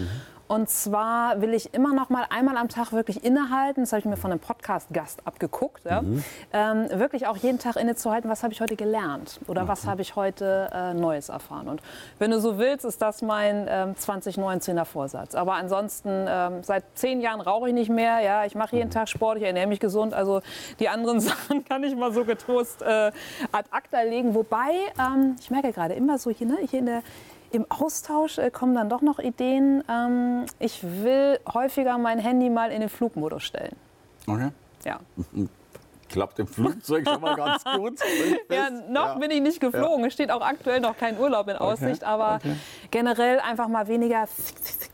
Und 0.48 0.70
zwar 0.70 1.42
will 1.42 1.54
ich 1.54 1.74
immer 1.74 1.94
noch 1.94 2.10
mal 2.10 2.26
einmal 2.30 2.58
am 2.58 2.70
Tag 2.70 2.92
wirklich 2.92 3.24
innehalten. 3.24 3.82
Das 3.82 3.94
habe 3.94 4.00
ich 4.00 4.06
mir 4.06 4.18
von 4.18 4.32
einem 4.32 4.40
Podcast-Gast 4.40 5.26
abgeguckt. 5.26 5.86
Ja? 5.86 6.04
Ähm, 6.54 6.88
wirklich 6.92 7.26
auch 7.26 7.38
jeden 7.38 7.58
Tag 7.58 7.78
innezuhalten, 7.78 8.30
was 8.30 8.44
habe 8.44 8.54
ich 8.54 8.62
heute 8.62 8.76
gelernt 8.76 9.40
oder 9.48 9.68
was 9.68 9.88
habe 9.88 10.04
ich 10.04 10.16
heute 10.16 10.70
äh, 10.72 10.94
Neues 10.94 11.30
erfahren. 11.30 11.68
Und 11.68 11.82
wenn 12.20 12.30
du 12.30 12.40
so 12.40 12.60
willst, 12.60 12.86
ist 12.86 13.02
das 13.02 13.24
mein 13.24 13.66
ähm, 13.68 13.96
2019er 13.96 14.86
Vorsatz. 14.86 15.34
Aber 15.34 15.54
ansonsten, 15.56 16.26
ähm, 16.28 16.62
seit 16.62 16.84
zehn 16.94 17.22
Jahren 17.22 17.42
rauche 17.42 17.70
ich 17.70 17.74
nicht 17.74 17.90
mehr. 17.90 18.20
Ja? 18.20 18.46
Ich 18.46 18.54
mache 18.54 18.76
jeden 18.76 18.92
Tag 18.92 19.10
Sport, 19.10 19.40
ich 19.40 19.44
ernähre 19.44 19.68
mich 19.68 19.80
gesund. 19.80 20.14
Also 20.14 20.42
die 20.80 20.90
anderen 20.90 21.20
Sachen 21.22 21.66
kann 21.66 21.84
ich 21.84 21.96
mal 21.96 22.14
so 22.14 22.24
getrost 22.24 22.84
äh, 22.84 23.12
ad 23.52 23.70
acta 23.72 24.02
legen. 24.02 24.36
Wobei, 24.36 24.72
ähm, 25.00 25.38
ich 25.40 25.50
merke 25.50 25.74
gerade 25.74 25.96
immer 25.96 26.20
so 26.20 26.30
hier, 26.30 26.46
ne, 26.46 26.58
hier 26.70 26.80
in 26.80 26.86
der 26.86 27.04
im 27.52 27.66
Austausch 27.70 28.38
äh, 28.38 28.52
kommen 28.52 28.76
dann 28.76 28.90
doch 28.90 29.02
noch 29.02 29.20
Ideen. 29.20 29.84
Ähm, 29.90 30.46
ich 30.60 30.84
will 30.84 31.40
häufiger 31.52 31.98
mein 31.98 32.20
Handy 32.20 32.50
mal 32.50 32.72
in 32.72 32.82
den 32.82 32.90
Flugmodus 32.90 33.44
stellen. 33.44 33.76
Okay. 34.28 34.50
Ja. 34.84 35.00
Klappt 36.10 36.40
im 36.40 36.48
Flugzeug 36.48 37.08
schon 37.08 37.22
mal 37.22 37.36
ganz 37.36 37.64
gut. 37.76 38.00
Ja, 38.50 38.70
noch 38.70 39.06
Ja. 39.06 39.14
bin 39.16 39.32
ich 39.32 39.42
nicht 39.42 39.60
geflogen. 39.60 40.06
Es 40.06 40.14
steht 40.14 40.32
auch 40.32 40.42
aktuell 40.42 40.80
noch 40.80 40.98
kein 40.98 41.18
Urlaub 41.20 41.48
in 41.48 41.56
Aussicht, 41.58 42.04
aber 42.04 42.40
generell 42.92 43.40
einfach 43.40 43.68
mal 43.68 43.88
weniger 43.88 44.28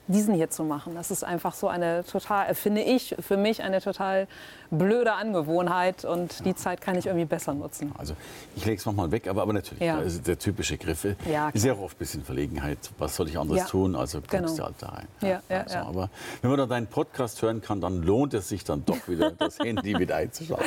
diesen 0.07 0.33
hier 0.33 0.49
zu 0.49 0.63
machen. 0.63 0.95
Das 0.95 1.11
ist 1.11 1.23
einfach 1.23 1.53
so 1.53 1.67
eine 1.67 2.03
total, 2.05 2.53
finde 2.55 2.81
ich, 2.81 3.15
für 3.19 3.37
mich 3.37 3.61
eine 3.63 3.81
total 3.81 4.27
blöde 4.73 5.13
Angewohnheit 5.13 6.05
und 6.05 6.45
die 6.45 6.55
Zeit 6.55 6.79
kann 6.79 6.97
ich 6.97 7.05
irgendwie 7.05 7.25
besser 7.25 7.53
nutzen. 7.53 7.91
Also 7.97 8.13
ich 8.55 8.63
lege 8.65 8.77
es 8.77 8.85
nochmal 8.85 9.11
weg, 9.11 9.27
aber, 9.27 9.41
aber 9.41 9.51
natürlich, 9.53 9.83
Ja. 9.83 9.97
also 9.97 10.21
der 10.21 10.39
typische 10.39 10.77
Griff 10.77 11.05
Ja, 11.29 11.49
ist 11.49 11.65
ja 11.65 11.73
auch 11.73 11.79
oft 11.81 11.95
ein 11.97 11.99
bisschen 11.99 12.23
Verlegenheit. 12.23 12.77
Was 12.97 13.15
soll 13.17 13.27
ich 13.27 13.37
anderes 13.37 13.59
Ja. 13.61 13.65
tun? 13.67 13.95
Also 13.97 14.19
guckst 14.19 14.31
Genau. 14.31 14.53
du 14.55 14.63
halt 14.63 14.75
da 14.79 14.87
rein. 14.87 15.07
Ja, 15.21 15.41
ja, 15.49 15.61
also, 15.63 15.75
ja. 15.75 15.85
Aber 15.85 16.09
wenn 16.41 16.49
man 16.51 16.59
dann 16.59 16.69
deinen 16.69 16.87
Podcast 16.87 17.41
hören 17.41 17.61
kann, 17.61 17.81
dann 17.81 18.01
lohnt 18.01 18.33
es 18.33 18.47
sich 18.47 18.63
dann 18.63 18.85
doch 18.85 19.07
wieder, 19.09 19.31
das 19.31 19.59
Handy 19.63 19.93
mit 19.93 20.11
einzuschalten. 20.11 20.65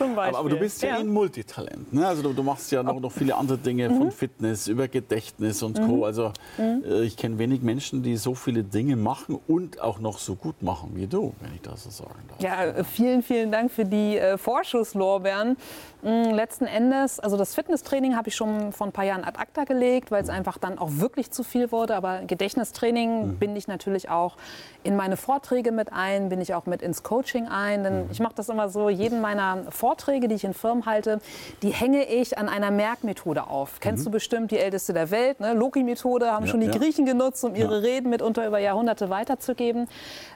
Aber, 0.00 0.38
aber 0.38 0.48
du 0.48 0.56
bist 0.58 0.82
ja, 0.82 0.96
ein 0.96 1.08
Multitalent. 1.08 1.92
Ne? 1.92 2.06
Also 2.06 2.22
du, 2.22 2.32
du 2.32 2.42
machst 2.42 2.70
ja 2.72 2.82
noch, 2.82 3.00
noch 3.00 3.12
viele 3.12 3.34
andere 3.36 3.58
Dinge 3.58 3.88
Mhm. 3.88 3.96
von 3.98 4.10
Fitness 4.10 4.66
über 4.68 4.88
Gedächtnis 4.88 5.62
und 5.62 5.80
Co. 5.80 6.04
Also 6.04 6.32
äh, 6.58 7.02
ich 7.02 7.16
kenne 7.16 7.38
wenig 7.38 7.62
Menschen, 7.62 8.02
die 8.02 8.16
so 8.16 8.34
viele 8.34 8.62
Dinge 8.64 8.96
machen 8.96 9.38
und 9.46 9.80
auch 9.80 9.98
noch 9.98 10.18
so 10.18 10.34
gut 10.34 10.62
machen 10.62 10.90
wie 10.94 11.06
du, 11.06 11.34
wenn 11.40 11.54
ich 11.54 11.62
das 11.62 11.84
so 11.84 11.90
sagen 11.90 12.20
darf. 12.28 12.40
Ja, 12.40 12.64
äh, 12.64 12.84
vielen, 12.84 13.22
vielen 13.22 13.52
Dank 13.52 13.70
für 13.70 13.84
die 13.84 14.16
äh, 14.18 14.36
Vorschusslorbeeren. 14.38 15.56
Mm, 16.02 16.30
Letzten 16.34 16.66
Endes, 16.66 17.18
also 17.20 17.36
das 17.36 17.54
Fitnesstraining 17.54 18.16
habe 18.16 18.28
ich 18.28 18.36
schon 18.36 18.72
vor 18.72 18.86
ein 18.86 18.92
paar 18.92 19.04
Jahren 19.04 19.24
ad 19.24 19.38
acta 19.38 19.64
gelegt, 19.64 20.10
weil 20.10 20.22
es 20.22 20.28
einfach 20.28 20.58
dann 20.58 20.78
auch 20.78 20.90
wirklich 20.92 21.30
zu 21.30 21.42
viel 21.42 21.72
wurde. 21.72 21.96
Aber 21.96 22.20
Gedächtnistraining 22.26 23.36
binde 23.38 23.58
ich 23.58 23.68
natürlich 23.68 24.08
auch 24.10 24.36
in 24.82 24.96
meine 24.96 25.16
Vorträge 25.16 25.72
mit 25.72 25.92
ein, 25.92 26.28
bin 26.28 26.40
ich 26.40 26.54
auch 26.54 26.66
mit 26.66 26.82
ins 26.82 27.02
Coaching 27.02 27.48
ein. 27.48 27.82
Denn 27.84 28.04
ich 28.10 28.20
mache 28.20 28.34
das 28.34 28.48
immer 28.48 28.68
so, 28.68 28.88
jeden 28.88 29.20
meiner 29.20 29.70
Vorträge, 29.76 30.28
die 30.28 30.34
ich 30.34 30.44
in 30.44 30.54
Firmen 30.54 30.86
halte, 30.86 31.20
die 31.62 31.70
hänge 31.70 32.04
ich 32.04 32.38
an 32.38 32.48
einer 32.48 32.70
Merkmethode 32.70 33.46
auf. 33.46 33.78
Kennst 33.80 34.04
du 34.06 34.10
bestimmt 34.10 34.50
die 34.50 34.58
älteste 34.58 34.92
der 34.92 35.10
Welt, 35.10 35.40
ne? 35.40 35.52
Loki-Methode, 35.52 36.30
haben 36.32 36.46
Ja, 36.46 36.50
schon 36.50 36.60
die 36.60 36.66
ja. 36.66 36.72
Griechen 36.72 37.06
genutzt, 37.06 37.44
um 37.44 37.54
ihre 37.54 37.74
Ja. 37.74 37.80
Reden 37.80 38.10
mitunter 38.10 38.46
über 38.46 38.58
Jahrhunderte 38.58 39.10
weiterzugeben. 39.10 39.88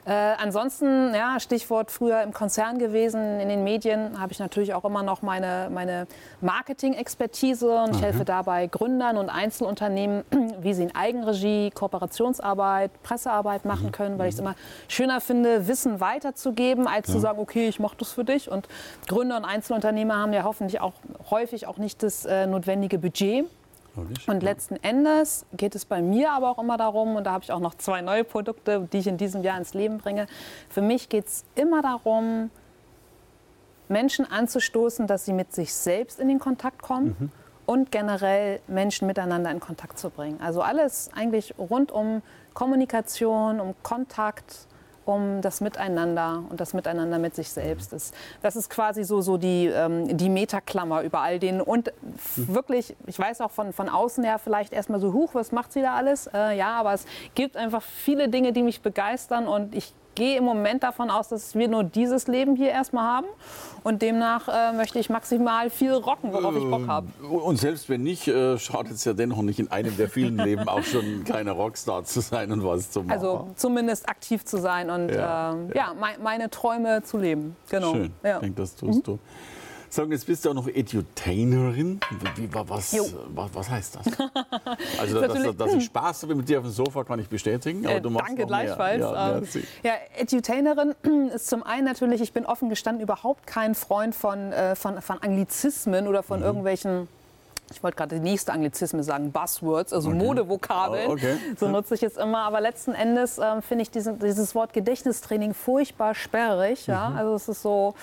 Äh, 0.05 0.11
ansonsten, 0.11 1.13
ja, 1.13 1.39
Stichwort 1.39 1.91
früher 1.91 2.21
im 2.21 2.33
Konzern 2.33 2.77
gewesen, 2.79 3.39
in 3.39 3.49
den 3.49 3.63
Medien 3.63 4.19
habe 4.19 4.31
ich 4.31 4.39
natürlich 4.39 4.73
auch 4.73 4.85
immer 4.85 5.03
noch 5.03 5.21
meine, 5.21 5.69
meine 5.71 6.07
Marketing-Expertise 6.41 7.83
und 7.83 7.95
ich 7.95 8.01
helfe 8.01 8.25
dabei 8.25 8.67
Gründern 8.67 9.17
und 9.17 9.29
Einzelunternehmen, 9.29 10.23
wie 10.61 10.73
sie 10.73 10.83
in 10.83 10.95
Eigenregie 10.95 11.71
Kooperationsarbeit, 11.71 12.91
Pressearbeit 13.03 13.65
machen 13.65 13.91
können, 13.91 14.17
weil 14.19 14.27
ich 14.29 14.35
es 14.35 14.39
immer 14.39 14.55
schöner 14.87 15.21
finde, 15.21 15.67
Wissen 15.67 15.99
weiterzugeben, 15.99 16.87
als 16.87 17.07
zu 17.11 17.19
sagen, 17.19 17.39
okay, 17.39 17.67
ich 17.67 17.79
mache 17.79 17.95
das 17.97 18.11
für 18.11 18.23
dich. 18.23 18.49
Und 18.49 18.67
Gründer 19.07 19.30
und 19.37 19.45
Einzelunternehmer 19.45 20.17
haben 20.17 20.33
ja 20.33 20.43
hoffentlich 20.43 20.81
auch 20.81 20.93
häufig 21.29 21.67
auch 21.67 21.77
nicht 21.77 22.03
das 22.03 22.25
äh, 22.25 22.47
notwendige 22.47 22.99
Budget. 22.99 23.45
Und 24.27 24.41
letzten 24.41 24.77
Endes 24.77 25.45
geht 25.51 25.75
es 25.75 25.83
bei 25.83 26.01
mir 26.01 26.31
aber 26.31 26.49
auch 26.49 26.59
immer 26.59 26.77
darum, 26.77 27.17
und 27.17 27.25
da 27.25 27.33
habe 27.33 27.43
ich 27.43 27.51
auch 27.51 27.59
noch 27.59 27.75
zwei 27.75 28.01
neue 28.01 28.23
Produkte, 28.23 28.87
die 28.93 28.99
ich 28.99 29.07
in 29.07 29.17
diesem 29.17 29.43
Jahr 29.43 29.57
ins 29.57 29.73
Leben 29.73 29.97
bringe. 29.97 30.27
Für 30.69 30.81
mich 30.81 31.09
geht 31.09 31.27
es 31.27 31.43
immer 31.55 31.81
darum, 31.81 32.49
Menschen 33.89 34.29
anzustoßen, 34.29 35.07
dass 35.07 35.25
sie 35.25 35.33
mit 35.33 35.53
sich 35.53 35.73
selbst 35.73 36.21
in 36.21 36.29
den 36.29 36.39
Kontakt 36.39 36.81
kommen 36.81 37.31
und 37.65 37.91
generell 37.91 38.61
Menschen 38.67 39.07
miteinander 39.07 39.51
in 39.51 39.59
Kontakt 39.59 39.99
zu 39.99 40.09
bringen. 40.09 40.39
Also 40.41 40.61
alles 40.61 41.09
eigentlich 41.13 41.53
rund 41.57 41.91
um 41.91 42.21
Kommunikation, 42.53 43.59
um 43.59 43.75
Kontakt, 43.83 44.67
um 45.05 45.41
das 45.41 45.61
Miteinander 45.61 46.43
und 46.49 46.59
das 46.59 46.73
Miteinander 46.73 47.19
mit 47.19 47.35
sich 47.35 47.49
selbst 47.49 47.93
ist. 47.93 48.13
Das 48.41 48.55
ist 48.55 48.69
quasi 48.69 49.03
so, 49.03 49.21
so 49.21 49.37
die, 49.37 49.67
ähm, 49.67 50.17
die 50.17 50.29
Metaklammer 50.29 51.01
über 51.01 51.21
all 51.21 51.39
den. 51.39 51.61
Und 51.61 51.91
wirklich, 52.35 52.95
ich 53.07 53.17
weiß 53.17 53.41
auch 53.41 53.51
von, 53.51 53.73
von 53.73 53.89
außen 53.89 54.23
her 54.23 54.39
vielleicht 54.39 54.73
erstmal 54.73 54.99
so, 54.99 55.13
huch, 55.13 55.33
was 55.33 55.51
macht 55.51 55.73
sie 55.73 55.81
da 55.81 55.95
alles? 55.95 56.27
Äh, 56.27 56.57
ja, 56.57 56.79
aber 56.79 56.93
es 56.93 57.05
gibt 57.35 57.57
einfach 57.57 57.81
viele 57.81 58.29
Dinge, 58.29 58.53
die 58.53 58.63
mich 58.63 58.81
begeistern 58.81 59.47
und 59.47 59.75
ich 59.75 59.93
gehe 60.15 60.37
im 60.37 60.43
Moment 60.43 60.83
davon 60.83 61.09
aus, 61.09 61.29
dass 61.29 61.55
wir 61.55 61.67
nur 61.67 61.83
dieses 61.83 62.27
Leben 62.27 62.55
hier 62.55 62.69
erstmal 62.69 63.03
haben. 63.05 63.27
Und 63.83 64.01
demnach 64.01 64.47
äh, 64.47 64.73
möchte 64.73 64.99
ich 64.99 65.09
maximal 65.09 65.69
viel 65.71 65.93
rocken, 65.93 66.31
worauf 66.33 66.55
ich 66.55 66.63
Bock 66.69 66.87
habe. 66.87 67.07
Und 67.27 67.57
selbst 67.57 67.89
wenn 67.89 68.03
nicht, 68.03 68.27
äh, 68.27 68.57
schadet 68.59 68.91
es 68.93 69.05
ja 69.05 69.13
dennoch 69.13 69.41
nicht 69.41 69.59
in 69.59 69.71
einem 69.71 69.95
der 69.97 70.07
vielen 70.09 70.37
Leben 70.37 70.67
auch 70.69 70.83
schon 70.83 71.03
ein 71.03 71.23
kleiner 71.25 71.53
Rockstar 71.53 72.03
zu 72.03 72.19
sein 72.21 72.51
und 72.51 72.63
was 72.63 72.91
zu 72.91 72.99
machen. 73.01 73.11
Also 73.11 73.47
zumindest 73.55 74.07
aktiv 74.07 74.45
zu 74.45 74.57
sein 74.57 74.89
und 74.89 75.09
Ja, 75.09 75.53
ähm, 75.53 75.69
ja, 75.73 75.93
mei- 75.99 76.17
meine 76.21 76.49
Träume 76.51 77.01
zu 77.03 77.17
leben. 77.17 77.55
Genau. 77.69 77.93
Schön, 77.93 78.13
Ja. 78.23 78.35
ich 78.35 78.41
denke, 78.41 78.61
das 78.61 78.75
tust 78.75 79.07
du. 79.07 79.17
Sag, 79.93 80.09
jetzt 80.09 80.25
bist 80.25 80.45
du 80.45 80.49
auch 80.49 80.53
noch 80.53 80.69
Edutainerin. 80.69 81.99
Wie, 82.37 82.49
was, 82.53 82.95
was, 82.95 83.49
was 83.53 83.69
heißt 83.69 83.97
das? 83.97 84.05
Also, 84.99 85.19
dass, 85.19 85.33
dass, 85.33 85.57
dass 85.57 85.73
ich 85.73 85.83
Spaß 85.85 86.23
habe 86.23 86.35
mit 86.35 86.47
dir 86.47 86.59
auf 86.59 86.63
dem 86.63 86.71
Sofa, 86.71 87.03
kann 87.03 87.19
ich 87.19 87.27
bestätigen. 87.27 87.85
Aber 87.85 87.95
Äh, 87.95 88.01
du 88.01 88.09
machst 88.09 88.29
danke 88.29 88.45
gleichfalls. 88.45 89.01
Ja, 89.01 89.37
Ähm. 89.37 89.47
Ja, 89.83 89.91
Edutainerin 90.17 90.95
ist 91.35 91.47
zum 91.47 91.63
einen 91.63 91.85
natürlich, 91.85 92.21
ich 92.21 92.31
bin 92.31 92.45
offen 92.45 92.69
gestanden, 92.69 93.03
überhaupt 93.03 93.45
kein 93.45 93.75
Freund 93.75 94.15
von, 94.15 94.53
äh, 94.53 94.75
von, 94.75 95.01
von 95.01 95.21
Anglizismen 95.21 96.07
oder 96.07 96.21
Mhm. 96.21 96.25
von 96.25 96.41
irgendwelchen 96.41 97.07
ich 97.73 97.81
wollte 97.83 97.95
gerade 97.95 98.15
die 98.15 98.21
nächste 98.21 98.51
Anglizismen 98.51 99.01
sagen, 99.01 99.31
Buzzwords, 99.31 99.93
also 99.93 100.09
Modevokabeln. 100.09 101.07
Oh, 101.09 101.13
okay. 101.13 101.37
So 101.57 101.69
nutze 101.69 101.95
ich 101.95 102.01
jetzt 102.01 102.17
immer. 102.17 102.39
Aber 102.39 102.59
letzten 102.59 102.93
Endes 102.93 103.37
ähm, 103.37 103.61
finde 103.61 103.83
ich 103.83 103.89
diesen, 103.91 104.19
dieses 104.19 104.53
Wort 104.55 104.73
Gedächtnistraining 104.73 105.53
furchtbar 105.53 106.13
sperrig. 106.13 106.87
Ja? 106.87 107.09
Mhm. 107.11 107.17
Also 107.17 107.35
es 107.35 107.47
ist 107.47 107.61
so, 107.61 107.95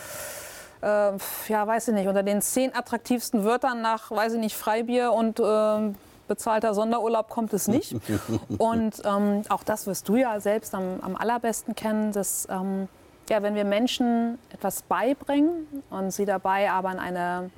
äh, 0.83 1.13
ja, 1.49 1.67
weiß 1.67 1.89
ich 1.89 1.95
nicht, 1.95 2.09
unter 2.09 2.23
den 2.23 2.43
zehn 2.43 2.75
attraktivsten 2.75 3.45
Wörtern 3.45 3.83
nach, 3.83 4.11
weiß 4.11 4.35
ich 4.35 4.41
nicht, 4.41 4.57
Freibier 4.57 5.13
und 5.13 5.41
ähm, 5.45 5.95
bezahlter 6.29 6.75
Sonderurlaub 6.75 7.29
kommt 7.29 7.53
es 7.53 7.69
nicht. 7.69 7.97
und 8.59 9.03
ähm, 9.05 9.43
auch 9.49 9.65
das 9.65 9.87
wirst 9.87 10.09
du 10.09 10.17
ja 10.17 10.39
selbst 10.41 10.75
am, 10.75 11.01
am 11.01 11.17
allerbesten 11.17 11.75
kennen, 11.75 12.13
dass 12.13 12.47
ähm, 12.51 12.89
ja, 13.29 13.43
wenn 13.43 13.55
wir 13.55 13.65
Menschen 13.65 14.39
etwas 14.51 14.83
beibringen 14.83 15.67
und 15.91 16.13
sie 16.13 16.25
dabei 16.25 16.71
aber 16.71 16.93
in 16.93 16.99
eine 16.99 17.51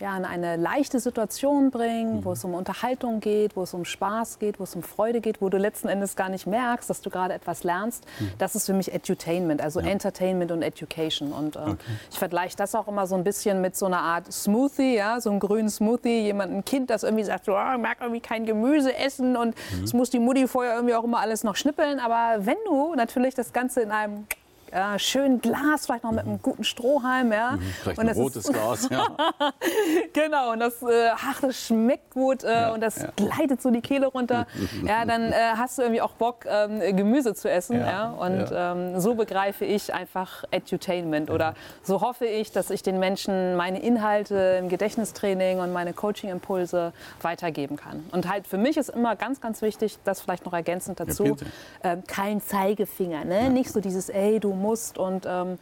ja, 0.00 0.16
in 0.16 0.24
eine 0.24 0.56
leichte 0.56 1.00
Situation 1.00 1.70
bringen, 1.70 2.16
mhm. 2.16 2.24
wo 2.24 2.32
es 2.32 2.44
um 2.44 2.54
Unterhaltung 2.54 3.20
geht, 3.20 3.56
wo 3.56 3.62
es 3.62 3.74
um 3.74 3.84
Spaß 3.84 4.38
geht, 4.38 4.60
wo 4.60 4.64
es 4.64 4.76
um 4.76 4.82
Freude 4.82 5.20
geht, 5.20 5.40
wo 5.40 5.48
du 5.48 5.58
letzten 5.58 5.88
Endes 5.88 6.14
gar 6.14 6.28
nicht 6.28 6.46
merkst, 6.46 6.88
dass 6.88 7.00
du 7.00 7.10
gerade 7.10 7.34
etwas 7.34 7.64
lernst. 7.64 8.04
Mhm. 8.20 8.32
Das 8.38 8.54
ist 8.54 8.66
für 8.66 8.74
mich 8.74 8.92
Edutainment, 8.92 9.60
also 9.60 9.80
ja. 9.80 9.88
Entertainment 9.88 10.52
und 10.52 10.62
Education. 10.62 11.32
Und 11.32 11.56
äh, 11.56 11.60
okay. 11.60 11.76
ich 12.10 12.18
vergleiche 12.18 12.56
das 12.56 12.74
auch 12.74 12.86
immer 12.86 13.06
so 13.06 13.16
ein 13.16 13.24
bisschen 13.24 13.60
mit 13.60 13.76
so 13.76 13.86
einer 13.86 14.00
Art 14.00 14.32
Smoothie, 14.32 14.96
ja, 14.96 15.20
so 15.20 15.30
einem 15.30 15.40
grünen 15.40 15.68
Smoothie. 15.68 16.22
Jemand, 16.22 16.52
ein 16.52 16.64
Kind, 16.64 16.90
das 16.90 17.02
irgendwie 17.02 17.24
sagt, 17.24 17.46
so, 17.46 17.56
oh, 17.56 17.72
ich 17.74 17.82
mag 17.82 17.98
irgendwie 18.00 18.20
kein 18.20 18.46
Gemüse 18.46 18.96
essen 18.96 19.36
und 19.36 19.56
mhm. 19.76 19.84
es 19.84 19.92
muss 19.92 20.10
die 20.10 20.20
Mutti 20.20 20.46
vorher 20.46 20.74
irgendwie 20.74 20.94
auch 20.94 21.04
immer 21.04 21.18
alles 21.18 21.42
noch 21.42 21.56
schnippeln. 21.56 21.98
Aber 21.98 22.46
wenn 22.46 22.58
du 22.66 22.94
natürlich 22.94 23.34
das 23.34 23.52
Ganze 23.52 23.80
in 23.80 23.90
einem 23.90 24.26
äh, 24.72 24.98
schönen 24.98 25.40
Glas, 25.40 25.86
vielleicht 25.86 26.04
noch 26.04 26.12
mit 26.12 26.26
einem 26.26 26.40
guten 26.42 26.64
Strohhalm. 26.64 27.32
Ja. 27.32 27.52
Mhm, 27.52 27.60
vielleicht 27.82 27.98
und 27.98 28.08
ein 28.08 28.16
rotes 28.16 28.44
ist, 28.44 28.52
Glas, 28.52 28.88
ja. 28.90 29.06
genau, 30.12 30.52
und 30.52 30.60
das, 30.60 30.82
äh, 30.82 31.10
ach, 31.14 31.40
das 31.40 31.66
schmeckt 31.66 32.10
gut 32.10 32.44
äh, 32.44 32.52
ja, 32.52 32.72
und 32.72 32.80
das 32.80 33.02
ja. 33.02 33.08
gleitet 33.16 33.62
so 33.62 33.70
die 33.70 33.80
Kehle 33.80 34.06
runter. 34.06 34.46
ja, 34.86 35.04
dann 35.04 35.32
äh, 35.32 35.34
hast 35.56 35.78
du 35.78 35.82
irgendwie 35.82 36.00
auch 36.00 36.12
Bock, 36.12 36.44
ähm, 36.46 36.80
Gemüse 36.96 37.34
zu 37.34 37.50
essen. 37.50 37.78
Ja, 37.78 37.86
ja? 37.86 38.10
Und 38.10 38.46
ähm, 38.52 39.00
so 39.00 39.14
begreife 39.14 39.64
ich 39.64 39.92
einfach 39.94 40.44
Edutainment. 40.50 41.30
Oder 41.30 41.54
so 41.82 42.00
hoffe 42.00 42.26
ich, 42.26 42.52
dass 42.52 42.70
ich 42.70 42.82
den 42.82 42.98
Menschen 42.98 43.56
meine 43.56 43.80
Inhalte 43.80 44.58
im 44.58 44.68
Gedächtnistraining 44.68 45.60
und 45.60 45.72
meine 45.72 45.92
Coaching-Impulse 45.92 46.92
weitergeben 47.22 47.76
kann. 47.76 48.04
Und 48.12 48.28
halt 48.28 48.46
für 48.46 48.58
mich 48.58 48.76
ist 48.76 48.90
immer 48.90 49.16
ganz, 49.16 49.40
ganz 49.40 49.62
wichtig, 49.62 49.98
das 50.04 50.20
vielleicht 50.20 50.44
noch 50.44 50.52
ergänzend 50.52 51.00
dazu, 51.00 51.36
ähm, 51.82 52.02
kein 52.06 52.40
Zeigefinger. 52.40 53.24
Ne? 53.24 53.50
Nicht 53.50 53.72
so 53.72 53.80
dieses, 53.80 54.08
ey, 54.08 54.40
du 54.40 54.54
musst. 54.60 54.98
Und 54.98 55.26
ähm, 55.26 55.58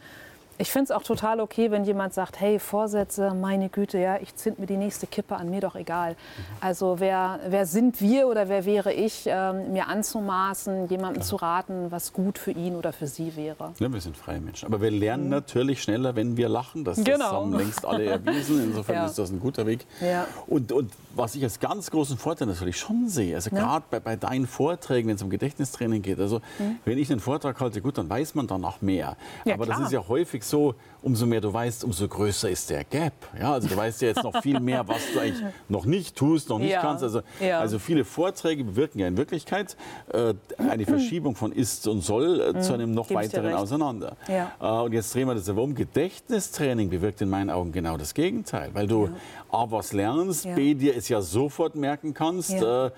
ich 0.59 0.71
finde 0.71 0.85
es 0.85 0.91
auch 0.91 1.03
total 1.03 1.39
okay, 1.39 1.69
wenn 1.69 1.83
jemand 1.83 2.13
sagt, 2.13 2.39
hey, 2.39 2.57
Vorsätze, 2.57 3.33
meine 3.35 3.69
Güte, 3.69 3.99
ja, 3.99 4.17
ich 4.19 4.35
zünd 4.35 4.57
mir 4.57 4.65
die 4.65 4.77
nächste 4.77 5.05
Kippe 5.05 5.35
an, 5.35 5.49
mir 5.51 5.61
doch 5.61 5.75
egal. 5.75 6.15
Also 6.59 6.99
wer, 6.99 7.39
wer 7.47 7.67
sind 7.67 8.01
wir 8.01 8.27
oder 8.27 8.49
wer 8.49 8.65
wäre 8.65 8.91
ich, 8.91 9.25
ähm, 9.27 9.71
mir 9.71 9.87
anzumaßen, 9.87 10.89
jemandem 10.89 11.21
zu 11.21 11.35
raten, 11.35 11.91
was 11.91 12.11
gut 12.11 12.39
für 12.39 12.51
ihn 12.51 12.75
oder 12.75 12.91
für 12.91 13.05
sie 13.05 13.35
wäre. 13.35 13.73
Ja, 13.79 13.93
wir 13.93 14.01
sind 14.01 14.17
freie 14.17 14.41
Menschen. 14.41 14.65
Aber 14.65 14.81
wir 14.81 14.89
lernen 14.89 15.25
mhm. 15.25 15.29
natürlich 15.29 15.83
schneller, 15.83 16.15
wenn 16.15 16.37
wir 16.37 16.49
lachen. 16.49 16.83
Das, 16.83 17.03
genau. 17.03 17.17
das 17.17 17.31
haben 17.31 17.53
längst 17.53 17.85
alle 17.85 18.05
erwiesen. 18.05 18.63
Insofern 18.63 18.95
ja. 18.95 19.05
ist 19.05 19.19
das 19.19 19.29
ein 19.29 19.39
guter 19.39 19.67
Weg. 19.67 19.85
Ja. 20.01 20.25
Und, 20.47 20.71
und 20.71 20.91
was 21.17 21.35
ich 21.35 21.43
als 21.43 21.59
ganz 21.59 21.91
großen 21.91 22.17
Vorteil 22.17 22.47
natürlich 22.47 22.77
schon 22.77 23.07
sehe, 23.09 23.35
also 23.35 23.49
ja. 23.49 23.59
gerade 23.59 23.85
bei, 23.89 23.99
bei, 23.99 24.15
deinen 24.15 24.47
Vorträgen, 24.47 25.09
wenn 25.09 25.15
es 25.15 25.23
um 25.23 25.29
Gedächtnistraining 25.29 26.01
geht, 26.01 26.19
also 26.19 26.39
mhm. 26.59 26.77
wenn 26.85 26.97
ich 26.97 27.11
einen 27.11 27.19
Vortrag 27.19 27.59
halte, 27.59 27.81
gut, 27.81 27.97
dann 27.97 28.09
weiß 28.09 28.35
man 28.35 28.47
danach 28.47 28.81
mehr. 28.81 29.17
Aber 29.45 29.65
klar. 29.65 29.79
das 29.79 29.87
ist 29.87 29.93
ja 29.93 30.07
häufig 30.07 30.43
so, 30.43 30.75
umso 31.07 31.25
mehr 31.25 31.39
du 31.39 31.53
weißt, 31.53 31.85
umso 31.85 32.05
größer 32.05 32.49
ist 32.49 32.69
der 32.69 32.83
Gap. 32.83 33.13
Ja, 33.39 33.53
also 33.53 33.69
du 33.69 33.77
weißt 33.77 34.01
ja 34.01 34.09
jetzt 34.09 34.23
noch 34.23 34.41
viel 34.41 34.59
mehr, 34.59 34.85
was 34.87 35.01
du 35.13 35.19
eigentlich 35.19 35.41
noch 35.69 35.85
nicht 35.85 36.17
tust, 36.17 36.49
noch 36.49 36.59
nicht 36.59 36.71
ja. 36.71 36.81
kannst. 36.81 37.01
Also, 37.01 37.21
ja. 37.39 37.59
also 37.59 37.79
viele 37.79 38.03
Vorträge 38.03 38.65
bewirken 38.65 38.99
ja 38.99 39.07
in 39.07 39.15
Wirklichkeit 39.15 39.77
äh, 40.11 40.33
eine 40.57 40.85
Verschiebung 40.85 41.35
von 41.35 41.53
ist 41.53 41.87
und 41.87 42.01
soll 42.01 42.41
äh, 42.41 42.59
zu 42.59 42.73
einem 42.73 42.91
noch 42.91 43.07
Gib's 43.07 43.21
weiteren 43.21 43.53
auseinander. 43.53 44.17
Ja. 44.27 44.51
Äh, 44.59 44.85
und 44.85 44.91
jetzt 44.91 45.15
drehen 45.15 45.27
wir 45.27 45.35
das 45.35 45.47
aber 45.47 45.63
um. 45.63 45.75
Gedächtnistraining 45.75 46.89
bewirkt 46.89 47.21
in 47.21 47.29
meinen 47.29 47.49
Augen 47.49 47.71
genau 47.71 47.95
das 47.95 48.13
Gegenteil, 48.13 48.71
weil 48.73 48.87
du 48.87 49.09
A, 49.49 49.71
was 49.71 49.93
lernst, 49.93 50.43
B, 50.55 50.73
dir 50.73 50.97
es 50.97 51.07
ja 51.07 51.21
sofort 51.21 51.75
merken 51.75 52.13
kannst, 52.13 52.51
äh, 52.51 52.91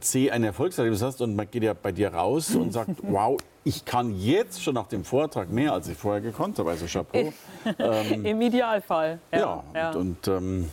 C, 0.00 0.30
ein 0.30 0.44
Erfolgserlebnis 0.44 1.02
hast 1.02 1.20
und 1.20 1.34
man 1.34 1.50
geht 1.50 1.64
ja 1.64 1.74
bei 1.74 1.90
dir 1.90 2.14
raus 2.14 2.54
und 2.54 2.72
sagt, 2.72 2.90
wow, 3.02 3.36
ich 3.66 3.84
kann 3.84 4.16
jetzt 4.16 4.62
schon 4.62 4.74
nach 4.74 4.86
dem 4.86 5.04
Vortrag 5.04 5.50
mehr, 5.50 5.72
als 5.72 5.88
ich 5.88 5.98
vorher 5.98 6.20
gekonnt 6.20 6.56
habe. 6.60 6.70
Also 6.70 6.86
Chapeau. 6.86 7.32
ähm, 7.80 8.24
Im 8.24 8.40
Idealfall. 8.40 9.18
Ja, 9.32 9.38
ja, 9.38 9.64
ja. 9.74 9.90
und, 9.90 9.96
und 9.96 10.28
ähm, 10.28 10.70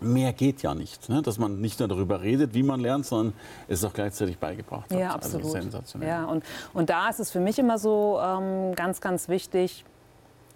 mehr 0.00 0.32
geht 0.32 0.62
ja 0.62 0.74
nicht. 0.74 1.10
Ne? 1.10 1.20
Dass 1.20 1.38
man 1.38 1.60
nicht 1.60 1.80
nur 1.80 1.88
darüber 1.88 2.22
redet, 2.22 2.54
wie 2.54 2.62
man 2.62 2.80
lernt, 2.80 3.04
sondern 3.04 3.34
es 3.68 3.84
auch 3.84 3.92
gleichzeitig 3.92 4.38
beigebracht 4.38 4.90
hat. 4.90 4.98
Ja, 4.98 5.08
also 5.08 5.16
absolut. 5.16 5.44
Also 5.44 5.60
sensationell. 5.60 6.08
Ja, 6.08 6.24
und, 6.24 6.42
und 6.72 6.88
da 6.88 7.10
ist 7.10 7.20
es 7.20 7.30
für 7.30 7.40
mich 7.40 7.58
immer 7.58 7.78
so 7.78 8.18
ähm, 8.22 8.74
ganz, 8.74 9.02
ganz 9.02 9.28
wichtig, 9.28 9.84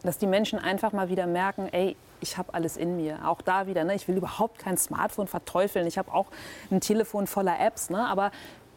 dass 0.03 0.17
die 0.17 0.27
Menschen 0.27 0.59
einfach 0.59 0.95
mal 0.95 1.11
wieder 1.11 1.27
merken, 1.27 1.69
ey, 1.71 1.97
ich 2.23 2.39
habe 2.39 2.55
alles 2.55 2.79
in 2.79 2.97
mir. 2.97 3.29
Auch 3.29 3.43
da 3.43 3.67
wieder, 3.67 3.85
ne? 3.85 3.95
ich 3.95 4.09
will 4.09 4.17
überhaupt 4.17 4.59
kein 4.59 4.79
Smartphone 4.79 5.27
verteufeln. 5.27 5.87
Ich 5.87 5.99
habe 5.99 6.15
auch 6.15 6.29
ein 6.71 6.81
Telefon 6.81 7.27
voller 7.27 7.61
Apps. 7.61 7.91
Ne? 7.91 8.09
Aber 8.09 8.33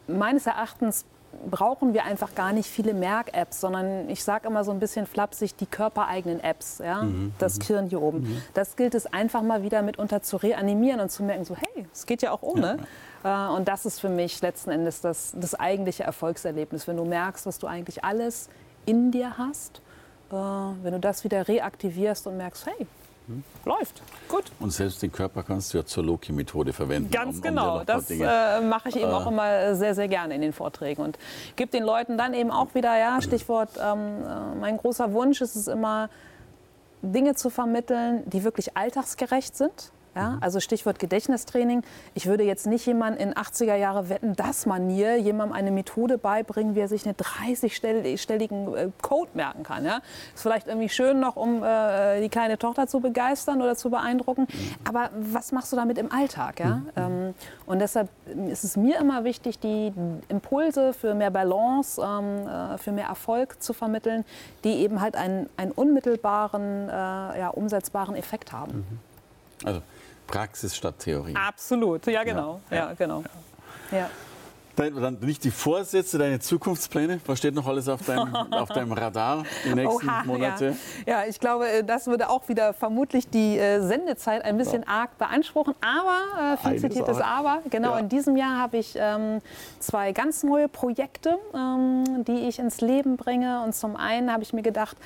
meines 0.06 0.46
Erachtens 0.46 1.06
brauchen 1.50 1.94
wir 1.94 2.04
einfach 2.04 2.34
gar 2.34 2.52
nicht 2.52 2.68
viele 2.68 2.94
Merk-Apps, 2.94 3.60
sondern 3.60 4.08
ich 4.08 4.22
sage 4.22 4.48
immer 4.48 4.64
so 4.64 4.70
ein 4.70 4.78
bisschen 4.78 5.06
flapsig, 5.06 5.56
die 5.56 5.66
körpereigenen 5.66 6.40
Apps, 6.40 6.78
ja? 6.78 7.02
Mhm. 7.02 7.32
das 7.38 7.58
Kirn 7.58 7.86
mhm. 7.86 7.88
hier 7.88 8.02
oben. 8.02 8.18
Mhm. 8.20 8.42
Das 8.54 8.76
gilt 8.76 8.94
es 8.94 9.06
einfach 9.12 9.42
mal 9.42 9.62
wieder 9.62 9.82
mitunter 9.82 10.22
zu 10.22 10.36
reanimieren 10.36 11.00
und 11.00 11.10
zu 11.10 11.22
merken, 11.22 11.44
so 11.44 11.56
hey, 11.56 11.86
es 11.92 12.06
geht 12.06 12.22
ja 12.22 12.32
auch 12.32 12.42
ohne. 12.42 12.78
Ja. 13.24 13.50
Äh, 13.50 13.56
und 13.56 13.68
das 13.68 13.86
ist 13.86 14.00
für 14.00 14.08
mich 14.08 14.40
letzten 14.40 14.70
Endes 14.70 15.00
das, 15.00 15.34
das 15.36 15.54
eigentliche 15.54 16.04
Erfolgserlebnis, 16.04 16.86
wenn 16.86 16.96
du 16.96 17.04
merkst, 17.04 17.46
was 17.46 17.58
du 17.58 17.66
eigentlich 17.66 18.04
alles 18.04 18.48
in 18.86 19.10
dir 19.10 19.38
hast, 19.38 19.80
äh, 20.30 20.34
wenn 20.34 20.92
du 20.92 21.00
das 21.00 21.24
wieder 21.24 21.48
reaktivierst 21.48 22.26
und 22.26 22.36
merkst, 22.36 22.66
hey, 22.66 22.86
hm? 23.26 23.44
Läuft. 23.64 24.02
Gut. 24.28 24.44
Und 24.60 24.72
selbst 24.72 25.02
den 25.02 25.12
Körper 25.12 25.42
kannst 25.42 25.72
du 25.72 25.78
ja 25.78 25.84
zur 25.84 26.04
Loki-Methode 26.04 26.72
verwenden. 26.72 27.10
Ganz 27.10 27.36
um, 27.36 27.42
genau. 27.42 27.80
Um 27.80 27.86
das 27.86 28.10
äh, 28.10 28.60
mache 28.60 28.88
ich 28.88 28.96
eben 28.96 29.10
äh. 29.10 29.14
auch 29.14 29.26
immer 29.26 29.74
sehr, 29.74 29.94
sehr 29.94 30.08
gerne 30.08 30.34
in 30.34 30.40
den 30.40 30.52
Vorträgen. 30.52 31.02
Und 31.02 31.18
gebe 31.56 31.70
den 31.70 31.84
Leuten 31.84 32.18
dann 32.18 32.34
eben 32.34 32.50
auch 32.50 32.74
wieder, 32.74 32.98
ja, 32.98 33.20
Stichwort, 33.22 33.70
ähm, 33.80 33.98
äh, 34.24 34.54
mein 34.60 34.76
großer 34.76 35.12
Wunsch 35.12 35.40
ist 35.40 35.56
es 35.56 35.68
immer, 35.68 36.08
Dinge 37.02 37.34
zu 37.34 37.50
vermitteln, 37.50 38.22
die 38.26 38.44
wirklich 38.44 38.76
alltagsgerecht 38.76 39.56
sind 39.56 39.92
ja, 40.14 40.30
mhm. 40.30 40.38
also 40.42 40.60
Stichwort 40.60 40.98
Gedächtnistraining. 40.98 41.82
Ich 42.14 42.26
würde 42.26 42.44
jetzt 42.44 42.66
nicht 42.66 42.84
jemand 42.86 43.18
in 43.18 43.32
80er 43.32 43.76
Jahre 43.76 44.08
wetten, 44.08 44.36
das 44.36 44.66
Manier 44.66 45.16
jemandem 45.16 45.56
eine 45.56 45.70
Methode 45.70 46.18
beibringen, 46.18 46.74
wie 46.74 46.80
er 46.80 46.88
sich 46.88 47.06
einen 47.06 47.14
30-stelligen 47.14 48.76
äh, 48.76 48.90
Code 49.00 49.30
merken 49.34 49.62
kann. 49.62 49.84
Ja? 49.84 50.00
Ist 50.34 50.42
vielleicht 50.42 50.66
irgendwie 50.66 50.90
schön 50.90 51.20
noch, 51.20 51.36
um 51.36 51.62
äh, 51.62 52.20
die 52.20 52.28
kleine 52.28 52.58
Tochter 52.58 52.86
zu 52.86 53.00
begeistern 53.00 53.62
oder 53.62 53.74
zu 53.74 53.88
beeindrucken. 53.88 54.42
Mhm. 54.42 54.74
Aber 54.84 55.10
was 55.14 55.52
machst 55.52 55.72
du 55.72 55.76
damit 55.76 55.96
im 55.96 56.12
Alltag? 56.12 56.60
Ja? 56.60 56.76
Mhm. 56.76 56.90
Ähm, 56.96 57.34
und 57.64 57.78
deshalb 57.78 58.08
ist 58.50 58.64
es 58.64 58.76
mir 58.76 58.98
immer 58.98 59.24
wichtig, 59.24 59.58
die 59.60 59.92
Impulse 60.28 60.92
für 60.92 61.14
mehr 61.14 61.30
Balance, 61.30 62.00
ähm, 62.02 62.46
äh, 62.46 62.76
für 62.76 62.92
mehr 62.92 63.06
Erfolg 63.06 63.62
zu 63.62 63.72
vermitteln, 63.72 64.26
die 64.64 64.74
eben 64.74 65.00
halt 65.00 65.16
einen, 65.16 65.48
einen 65.56 65.72
unmittelbaren, 65.72 66.88
äh, 66.88 66.92
ja, 66.92 67.48
umsetzbaren 67.48 68.14
Effekt 68.14 68.52
haben. 68.52 68.84
Also 69.64 69.80
Praxis 70.26 70.76
statt 70.76 70.98
Theorie. 70.98 71.34
Absolut, 71.34 72.06
ja 72.06 72.24
genau. 72.24 72.60
Ja, 72.70 72.76
ja 72.76 72.94
genau. 72.94 73.24
Ja. 73.90 74.08
Dann, 74.76 74.94
dann 74.94 75.18
nicht 75.20 75.44
die 75.44 75.50
Vorsätze, 75.50 76.16
deine 76.16 76.40
Zukunftspläne. 76.40 77.20
Was 77.26 77.38
steht 77.38 77.54
noch 77.54 77.66
alles 77.66 77.88
auf 77.88 78.06
deinem, 78.06 78.34
auf 78.50 78.70
deinem 78.70 78.92
Radar 78.92 79.44
die 79.64 79.74
nächsten 79.74 80.08
Oha, 80.08 80.24
Monate? 80.24 80.76
Ja. 81.04 81.20
ja. 81.20 81.28
ich 81.28 81.38
glaube, 81.38 81.68
äh, 81.68 81.84
das 81.84 82.06
würde 82.06 82.30
auch 82.30 82.48
wieder 82.48 82.72
vermutlich 82.72 83.28
die 83.28 83.58
äh, 83.58 83.80
Sendezeit 83.80 84.44
ein 84.44 84.56
bisschen 84.56 84.82
ja. 84.82 84.88
arg 84.88 85.18
beanspruchen. 85.18 85.74
Aber, 85.82 86.54
äh, 86.54 86.56
viel 86.56 86.78
zitiertes 86.78 87.20
Aber, 87.20 87.60
genau, 87.68 87.92
ja. 87.92 87.98
in 87.98 88.08
diesem 88.08 88.36
Jahr 88.36 88.58
habe 88.58 88.78
ich 88.78 88.94
ähm, 88.96 89.40
zwei 89.78 90.12
ganz 90.12 90.42
neue 90.42 90.68
Projekte, 90.68 91.38
ähm, 91.54 92.24
die 92.26 92.48
ich 92.48 92.58
ins 92.58 92.80
Leben 92.80 93.18
bringe. 93.18 93.62
Und 93.62 93.74
zum 93.74 93.94
einen 93.96 94.32
habe 94.32 94.42
ich 94.42 94.54
mir 94.54 94.62
gedacht, 94.62 94.96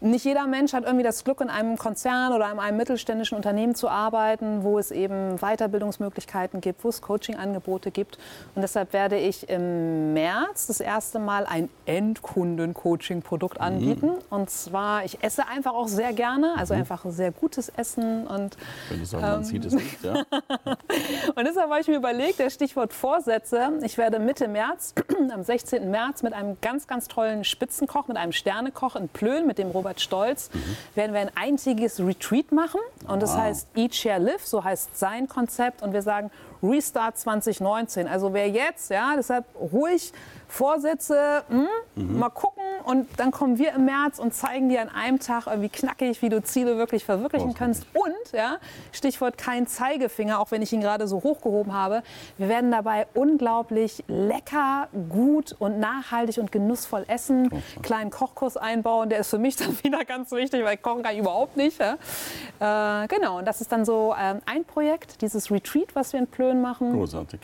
nicht 0.00 0.24
jeder 0.24 0.46
Mensch 0.46 0.72
hat 0.72 0.84
irgendwie 0.84 1.02
das 1.02 1.24
Glück, 1.24 1.40
in 1.40 1.50
einem 1.50 1.76
Konzern 1.76 2.32
oder 2.32 2.50
in 2.52 2.58
einem 2.58 2.76
mittelständischen 2.76 3.36
Unternehmen 3.36 3.74
zu 3.74 3.88
arbeiten, 3.88 4.62
wo 4.62 4.78
es 4.78 4.90
eben 4.90 5.38
Weiterbildungsmöglichkeiten 5.38 6.60
gibt, 6.60 6.84
wo 6.84 6.88
es 6.88 7.02
Coachingangebote 7.02 7.90
gibt. 7.90 8.18
Und 8.54 8.62
deshalb 8.62 8.92
werde 8.92 9.18
ich 9.18 9.48
im 9.48 10.12
März 10.12 10.68
das 10.68 10.80
erste 10.80 11.18
Mal 11.18 11.46
ein 11.46 11.68
Endkunden-Coaching-Produkt 11.86 13.60
anbieten. 13.60 14.06
Mhm. 14.06 14.18
Und 14.30 14.50
zwar, 14.50 15.04
ich 15.04 15.22
esse 15.22 15.48
einfach 15.48 15.74
auch 15.74 15.88
sehr 15.88 16.12
gerne, 16.12 16.54
also 16.56 16.74
mhm. 16.74 16.80
einfach 16.80 17.04
sehr 17.08 17.32
gutes 17.32 17.68
Essen. 17.68 18.26
Und, 18.26 18.56
Wenn 18.88 19.00
du 19.00 19.04
sagst, 19.04 19.22
man 19.22 19.38
ähm, 19.38 19.44
sieht 19.44 19.64
es 19.64 19.72
nicht, 19.72 20.04
ja. 20.04 20.12
und 21.34 21.44
deshalb 21.44 21.70
habe 21.70 21.80
ich 21.80 21.88
mir 21.88 21.96
überlegt, 21.96 22.38
der 22.38 22.50
Stichwort 22.50 22.92
Vorsätze, 22.92 23.72
ich 23.82 23.98
werde 23.98 24.20
Mitte 24.20 24.46
März, 24.46 24.94
am 25.32 25.42
16. 25.42 25.90
März, 25.90 26.22
mit 26.22 26.34
einem 26.34 26.56
ganz, 26.60 26.86
ganz 26.86 27.08
tollen 27.08 27.42
Spitzenkoch, 27.42 28.06
mit 28.06 28.16
einem 28.16 28.32
Sternekoch 28.32 28.94
in 28.94 29.08
Plön, 29.08 29.46
mit 29.46 29.58
dem 29.58 29.70
Robert 29.70 29.87
Robert 29.88 30.00
Stolz, 30.00 30.50
mhm. 30.52 30.76
werden 30.94 31.12
wir 31.14 31.20
ein 31.20 31.30
einziges 31.34 31.98
Retreat 31.98 32.52
machen. 32.52 32.80
Und 33.06 33.22
das 33.22 33.32
wow. 33.32 33.40
heißt 33.40 33.68
Eat, 33.74 33.94
Share, 33.94 34.18
Live, 34.18 34.46
so 34.46 34.62
heißt 34.62 34.98
sein 34.98 35.28
Konzept. 35.28 35.82
Und 35.82 35.94
wir 35.94 36.02
sagen 36.02 36.30
Restart 36.62 37.16
2019. 37.16 38.06
Also 38.06 38.34
wer 38.34 38.48
jetzt, 38.48 38.90
ja, 38.90 39.14
deshalb 39.16 39.46
ruhig 39.58 40.12
Vorsätze, 40.46 41.42
mh, 41.48 41.68
hm, 41.94 42.12
mhm. 42.12 42.18
mal 42.18 42.30
gucken, 42.30 42.57
und 42.84 43.06
dann 43.16 43.30
kommen 43.30 43.58
wir 43.58 43.72
im 43.72 43.84
März 43.84 44.18
und 44.18 44.34
zeigen 44.34 44.68
dir 44.68 44.82
an 44.82 44.88
einem 44.88 45.18
Tag 45.18 45.46
irgendwie 45.46 45.68
knackig, 45.68 46.22
wie 46.22 46.28
du 46.28 46.42
Ziele 46.42 46.76
wirklich 46.76 47.04
verwirklichen 47.04 47.54
kannst. 47.54 47.86
Und, 47.94 48.32
ja, 48.32 48.58
Stichwort 48.92 49.38
kein 49.38 49.66
Zeigefinger, 49.66 50.40
auch 50.40 50.50
wenn 50.50 50.62
ich 50.62 50.72
ihn 50.72 50.80
gerade 50.80 51.08
so 51.08 51.22
hochgehoben 51.22 51.72
habe, 51.72 52.02
wir 52.36 52.48
werden 52.48 52.70
dabei 52.70 53.06
unglaublich 53.14 54.04
lecker, 54.08 54.88
gut 55.08 55.54
und 55.58 55.78
nachhaltig 55.78 56.38
und 56.38 56.52
genussvoll 56.52 57.04
essen. 57.08 57.50
Kleinen 57.82 58.10
Kochkurs 58.10 58.56
einbauen, 58.56 59.08
der 59.08 59.20
ist 59.20 59.30
für 59.30 59.38
mich 59.38 59.56
dann 59.56 59.76
wieder 59.82 60.04
ganz 60.04 60.30
wichtig, 60.32 60.64
weil 60.64 60.76
Kochen 60.76 61.02
kann 61.02 61.14
ich 61.14 61.20
überhaupt 61.20 61.56
nicht. 61.56 61.78
Ja. 61.78 63.04
Äh, 63.04 63.08
genau, 63.08 63.38
und 63.38 63.44
das 63.44 63.60
ist 63.60 63.72
dann 63.72 63.84
so 63.84 64.14
äh, 64.18 64.34
ein 64.46 64.64
Projekt, 64.64 65.20
dieses 65.22 65.50
Retreat, 65.50 65.94
was 65.94 66.12
wir 66.12 66.20
in 66.20 66.26
Plön 66.26 66.60
machen. 66.60 66.92
Großartig. 66.92 67.40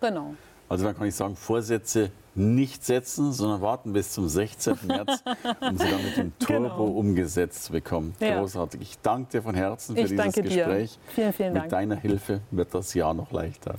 Genau. 0.00 0.34
Also 0.68 0.84
dann 0.84 0.96
kann 0.96 1.06
ich 1.06 1.14
sagen, 1.14 1.36
Vorsätze 1.36 2.10
nicht 2.36 2.84
setzen, 2.84 3.32
sondern 3.32 3.60
warten 3.62 3.92
bis 3.92 4.12
zum 4.12 4.28
16. 4.28 4.78
März, 4.86 5.22
um 5.60 5.78
sie 5.78 5.90
dann 5.90 6.04
mit 6.04 6.16
dem 6.16 6.32
Turbo 6.38 6.86
genau. 6.86 6.98
umgesetzt 6.98 7.64
zu 7.64 7.72
bekommen. 7.72 8.14
Ja. 8.20 8.38
Großartig. 8.38 8.80
Ich 8.82 8.98
danke 9.00 9.30
dir 9.32 9.42
von 9.42 9.54
Herzen 9.54 9.96
für 9.96 10.02
ich 10.02 10.10
dieses 10.10 10.34
Gespräch. 10.34 10.92
Dir. 10.92 11.12
Vielen, 11.14 11.32
vielen 11.32 11.52
mit 11.52 11.56
Dank. 11.56 11.64
Mit 11.64 11.72
deiner 11.72 11.96
Hilfe 11.96 12.40
wird 12.50 12.74
das 12.74 12.94
Jahr 12.94 13.14
noch 13.14 13.32
leichter. 13.32 13.74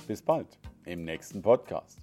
Bis 0.07 0.21
bald 0.21 0.59
im 0.85 1.05
nächsten 1.05 1.41
Podcast. 1.41 2.02